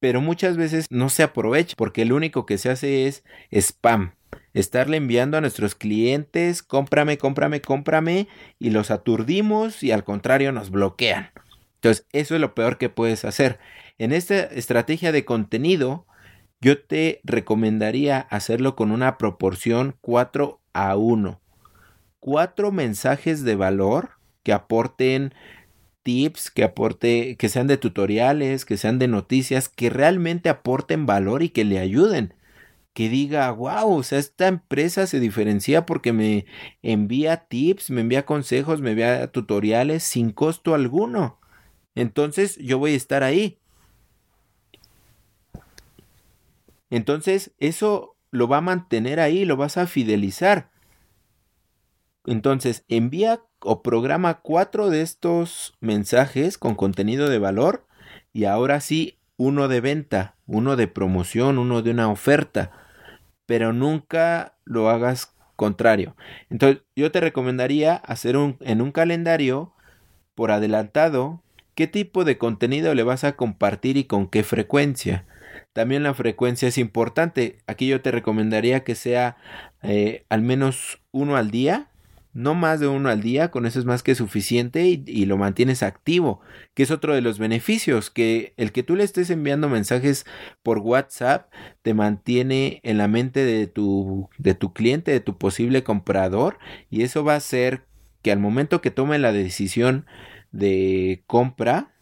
Pero 0.00 0.20
muchas 0.20 0.56
veces 0.56 0.86
no 0.90 1.08
se 1.08 1.24
aprovecha 1.24 1.74
porque 1.76 2.04
lo 2.04 2.14
único 2.14 2.46
que 2.46 2.58
se 2.58 2.70
hace 2.70 3.06
es 3.06 3.24
spam. 3.50 4.14
estarle 4.54 4.96
enviando 4.96 5.36
a 5.36 5.40
nuestros 5.40 5.74
clientes, 5.74 6.62
cómprame, 6.62 7.18
cómprame, 7.18 7.60
cómprame, 7.60 8.28
y 8.58 8.70
los 8.70 8.90
aturdimos 8.90 9.82
y 9.82 9.92
al 9.92 10.04
contrario 10.04 10.52
nos 10.52 10.70
bloquean. 10.70 11.30
Entonces, 11.76 12.06
eso 12.12 12.34
es 12.34 12.40
lo 12.40 12.54
peor 12.54 12.78
que 12.78 12.88
puedes 12.88 13.24
hacer. 13.24 13.58
En 13.98 14.12
esta 14.12 14.40
estrategia 14.40 15.12
de 15.12 15.24
contenido, 15.24 16.06
yo 16.60 16.82
te 16.82 17.20
recomendaría 17.22 18.18
hacerlo 18.18 18.74
con 18.74 18.90
una 18.90 19.16
proporción 19.16 19.96
4 20.00 20.60
a 20.72 20.96
1. 20.96 21.40
Cuatro 22.18 22.72
mensajes 22.72 23.44
de 23.44 23.54
valor 23.54 24.10
que 24.42 24.52
aporten 24.52 25.34
tips, 26.08 26.50
que 26.50 26.64
aporte, 26.64 27.36
que 27.36 27.50
sean 27.50 27.66
de 27.66 27.76
tutoriales, 27.76 28.64
que 28.64 28.78
sean 28.78 28.98
de 28.98 29.08
noticias, 29.08 29.68
que 29.68 29.90
realmente 29.90 30.48
aporten 30.48 31.04
valor 31.04 31.42
y 31.42 31.50
que 31.50 31.66
le 31.66 31.78
ayuden. 31.78 32.32
Que 32.94 33.10
diga, 33.10 33.50
wow, 33.50 33.92
o 33.92 34.02
sea, 34.02 34.18
esta 34.18 34.48
empresa 34.48 35.06
se 35.06 35.20
diferencia 35.20 35.84
porque 35.84 36.14
me 36.14 36.46
envía 36.80 37.44
tips, 37.48 37.90
me 37.90 38.00
envía 38.00 38.24
consejos, 38.24 38.80
me 38.80 38.92
envía 38.92 39.30
tutoriales 39.30 40.02
sin 40.02 40.30
costo 40.30 40.74
alguno. 40.74 41.38
Entonces 41.94 42.56
yo 42.56 42.78
voy 42.78 42.94
a 42.94 42.96
estar 42.96 43.22
ahí. 43.22 43.58
Entonces 46.88 47.52
eso 47.58 48.16
lo 48.30 48.48
va 48.48 48.58
a 48.58 48.62
mantener 48.62 49.20
ahí, 49.20 49.44
lo 49.44 49.58
vas 49.58 49.76
a 49.76 49.86
fidelizar. 49.86 50.70
Entonces 52.24 52.86
envía 52.88 53.42
o 53.60 53.82
programa 53.82 54.40
cuatro 54.40 54.90
de 54.90 55.02
estos 55.02 55.76
mensajes 55.80 56.58
con 56.58 56.74
contenido 56.74 57.28
de 57.28 57.38
valor 57.38 57.86
y 58.32 58.44
ahora 58.44 58.80
sí 58.80 59.18
uno 59.36 59.68
de 59.68 59.80
venta, 59.80 60.36
uno 60.46 60.76
de 60.76 60.88
promoción, 60.88 61.58
uno 61.58 61.82
de 61.82 61.90
una 61.90 62.08
oferta, 62.08 62.72
pero 63.46 63.72
nunca 63.72 64.56
lo 64.64 64.90
hagas 64.90 65.34
contrario. 65.56 66.16
Entonces 66.50 66.82
yo 66.94 67.10
te 67.10 67.20
recomendaría 67.20 67.94
hacer 67.96 68.36
un, 68.36 68.56
en 68.60 68.80
un 68.80 68.92
calendario 68.92 69.72
por 70.34 70.50
adelantado 70.50 71.42
qué 71.74 71.86
tipo 71.86 72.24
de 72.24 72.38
contenido 72.38 72.94
le 72.94 73.02
vas 73.02 73.24
a 73.24 73.36
compartir 73.36 73.96
y 73.96 74.04
con 74.04 74.28
qué 74.28 74.42
frecuencia. 74.42 75.26
También 75.72 76.02
la 76.02 76.14
frecuencia 76.14 76.68
es 76.68 76.78
importante. 76.78 77.58
Aquí 77.66 77.88
yo 77.88 78.00
te 78.00 78.10
recomendaría 78.10 78.84
que 78.84 78.94
sea 78.94 79.36
eh, 79.82 80.24
al 80.28 80.42
menos 80.42 81.00
uno 81.12 81.36
al 81.36 81.50
día 81.50 81.88
no 82.32 82.54
más 82.54 82.80
de 82.80 82.88
uno 82.88 83.08
al 83.08 83.20
día, 83.20 83.50
con 83.50 83.66
eso 83.66 83.78
es 83.78 83.84
más 83.84 84.02
que 84.02 84.14
suficiente 84.14 84.86
y, 84.86 85.26
lo 85.26 85.36
mantienes 85.36 85.82
activo, 85.82 86.40
que 86.74 86.82
es 86.82 86.90
otro 86.90 87.14
de 87.14 87.20
los 87.20 87.38
beneficios, 87.38 88.10
que 88.10 88.54
el 88.56 88.72
que 88.72 88.82
tú 88.82 88.96
le 88.96 89.04
estés 89.04 89.30
enviando 89.30 89.68
mensajes 89.68 90.26
por 90.62 90.78
WhatsApp 90.78 91.52
te 91.82 91.94
mantiene 91.94 92.80
en 92.84 92.98
la 92.98 93.08
mente 93.08 93.44
de 93.44 93.66
tu, 93.66 94.28
de 94.38 94.54
tu 94.54 94.72
cliente, 94.72 95.10
de 95.10 95.20
tu 95.20 95.38
posible 95.38 95.82
comprador, 95.84 96.58
y 96.90 97.02
eso 97.02 97.24
va 97.24 97.34
a 97.34 97.38
hacer 97.38 97.86
que 98.22 98.32
al 98.32 98.38
momento 98.38 98.80
que 98.80 98.90
tome 98.90 99.18
la 99.18 99.32
decisión 99.32 100.06
de 100.52 101.24
compra, 101.26 101.94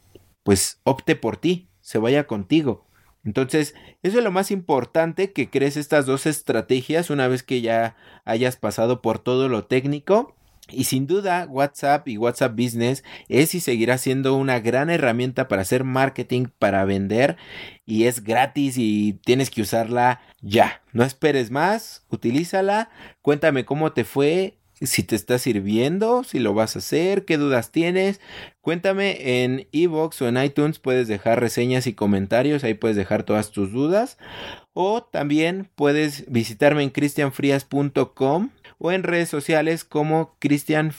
pues 0.43 0.81
opte 0.85 1.17
por 1.17 1.37
ti, 1.37 1.69
se 1.81 1.99
vaya 1.99 2.27
contigo. 2.27 2.86
Entonces, 3.27 3.75
eso 4.05 4.19
es 4.19 4.25
lo 4.25 4.31
más 4.31 4.53
importante 4.53 5.33
que 5.33 5.51
crees 5.51 5.77
estas 5.77 6.07
dos 6.07 6.27
estrategias 6.27 7.11
una 7.11 7.27
vez 7.27 7.43
que 7.43 7.61
ya 7.61 7.97
hayas 8.25 8.57
pasado 8.57 9.03
por 9.03 9.19
todo 9.19 9.49
lo 9.49 9.65
técnico. 9.65 10.37
Y 10.69 10.85
sin 10.85 11.07
duda, 11.07 11.47
WhatsApp 11.49 12.09
y 12.09 12.19
WhatsApp 12.19 12.57
Business 12.57 13.05
es 13.29 13.55
y 13.55 13.61
seguirá 13.61 13.99
siendo 13.99 14.35
una 14.35 14.61
gran 14.61 14.91
herramienta 14.91 15.49
para 15.49 15.63
hacer 15.63 15.85
marketing, 15.85 16.47
para 16.59 16.85
vender 16.85 17.37
y 17.85 18.05
es 18.05 18.23
gratis 18.23 18.77
y 18.79 19.15
tienes 19.25 19.51
que 19.51 19.63
usarla 19.63 20.21
ya. 20.41 20.83
No 20.93 21.05
esperes 21.05 21.51
más, 21.51 22.05
utilízala, 22.11 22.91
cuéntame 23.23 23.65
cómo 23.65 23.93
te 23.93 24.05
fue, 24.05 24.59
si 24.81 25.03
te 25.03 25.17
está 25.17 25.39
sirviendo, 25.39 26.25
si 26.25 26.39
lo 26.39 26.53
vas 26.53 26.77
a 26.77 26.81
hacer, 26.81 27.25
qué 27.25 27.39
dudas 27.39 27.73
tienes. 27.73 28.21
Cuéntame 28.61 29.43
en 29.43 29.69
Evox 29.73 30.21
o 30.23 30.29
en 30.29 30.43
iTunes, 30.43 30.79
puedes 30.79 31.09
dejar 31.09 31.41
reseñas 31.41 31.87
y 31.87 31.95
comentarios, 31.95 32.65
ahí 32.65 32.75
puedes 32.75 32.97
dejar 32.97 33.23
todas 33.23 33.51
tus 33.51 33.73
dudas. 33.73 34.19
O 34.75 35.03
también 35.03 35.69
puedes 35.75 36.31
visitarme 36.31 36.83
en 36.83 36.91
cristianfrias.com 36.91 38.51
o 38.79 38.93
en 38.93 39.03
redes 39.03 39.29
sociales 39.29 39.85
como 39.85 40.37
Cristian 40.39 40.93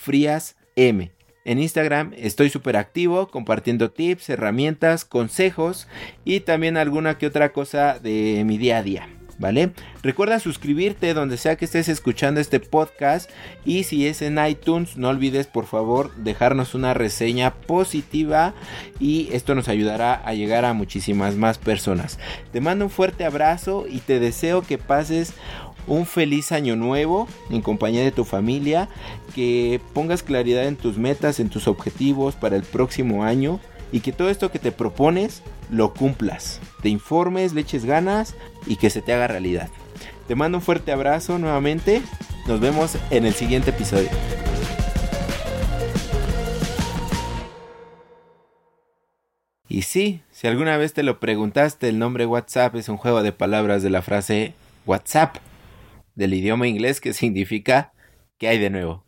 M. 0.76 1.12
En 1.46 1.60
Instagram 1.60 2.14
estoy 2.18 2.50
súper 2.50 2.76
activo 2.76 3.30
compartiendo 3.30 3.92
tips, 3.92 4.30
herramientas, 4.30 5.06
consejos 5.06 5.88
y 6.26 6.42
también 6.42 6.76
alguna 6.76 7.18
que 7.18 7.28
otra 7.28 7.54
cosa 7.54 8.00
de 8.00 8.44
mi 8.46 8.58
día 8.58 8.80
a 8.80 8.84
día. 8.84 9.17
¿Vale? 9.40 9.72
Recuerda 10.04 10.40
suscribirte 10.40 11.14
donde 11.14 11.38
sea 11.38 11.56
que 11.56 11.66
estés 11.66 11.90
escuchando 11.90 12.40
este 12.40 12.60
podcast 12.60 13.30
y 13.66 13.84
si 13.84 14.08
es 14.08 14.22
en 14.22 14.44
iTunes 14.46 14.98
no 14.98 15.10
olvides 15.10 15.48
por 15.48 15.66
favor 15.66 16.14
dejarnos 16.16 16.76
una 16.76 16.94
reseña 16.94 17.54
positiva 17.54 18.54
y 19.00 19.30
esto 19.32 19.56
nos 19.56 19.68
ayudará 19.68 20.14
a 20.14 20.34
llegar 20.34 20.66
a 20.66 20.74
muchísimas 20.74 21.36
más 21.36 21.58
personas. 21.58 22.20
Te 22.52 22.62
mando 22.62 22.86
un 22.86 22.92
fuerte 22.92 23.26
abrazo 23.26 23.86
y 23.90 24.00
te 24.00 24.20
deseo 24.20 24.62
que 24.62 24.78
pases 24.78 25.34
un 25.88 26.06
feliz 26.06 26.52
año 26.52 26.76
nuevo 26.76 27.28
en 27.50 27.62
compañía 27.62 28.04
de 28.04 28.12
tu 28.12 28.26
familia, 28.26 28.90
que 29.34 29.80
pongas 29.94 30.22
claridad 30.22 30.66
en 30.66 30.76
tus 30.76 30.98
metas, 30.98 31.40
en 31.40 31.50
tus 31.50 31.68
objetivos 31.68 32.36
para 32.36 32.58
el 32.58 32.64
próximo 32.64 33.24
año 33.24 33.60
y 33.92 34.02
que 34.02 34.12
todo 34.12 34.30
esto 34.30 34.52
que 34.52 34.60
te 34.60 34.72
propones 34.72 35.42
lo 35.72 35.94
cumplas, 35.94 36.60
te 36.82 36.90
informes, 36.90 37.54
le 37.54 37.62
eches 37.62 37.86
ganas 37.86 38.36
y 38.66 38.76
que 38.76 38.90
se 38.90 39.02
te 39.02 39.14
haga 39.14 39.28
realidad. 39.28 39.70
Te 40.28 40.36
mando 40.36 40.58
un 40.58 40.64
fuerte 40.64 40.92
abrazo 40.92 41.38
nuevamente, 41.38 42.02
nos 42.48 42.60
vemos 42.60 42.98
en 43.10 43.26
el 43.26 43.34
siguiente 43.34 43.70
episodio. 43.70 44.10
Y 49.70 49.82
sí, 49.84 50.22
si 50.32 50.48
alguna 50.48 50.78
vez 50.78 50.94
te 50.94 51.04
lo 51.04 51.20
preguntaste, 51.20 51.90
el 51.90 52.00
nombre 52.00 52.26
WhatsApp 52.26 52.76
es 52.76 52.90
un 52.90 52.98
juego 52.98 53.22
de 53.22 53.32
palabras 53.32 53.84
de 53.84 53.90
la 53.90 54.02
frase 54.02 54.54
WhatsApp, 54.86 55.38
del 56.16 56.34
idioma 56.34 56.68
inglés 56.68 57.02
que 57.02 57.14
significa 57.14 57.92
¿qué 58.38 58.48
hay 58.48 58.60
de 58.60 58.70
nuevo? 58.70 59.04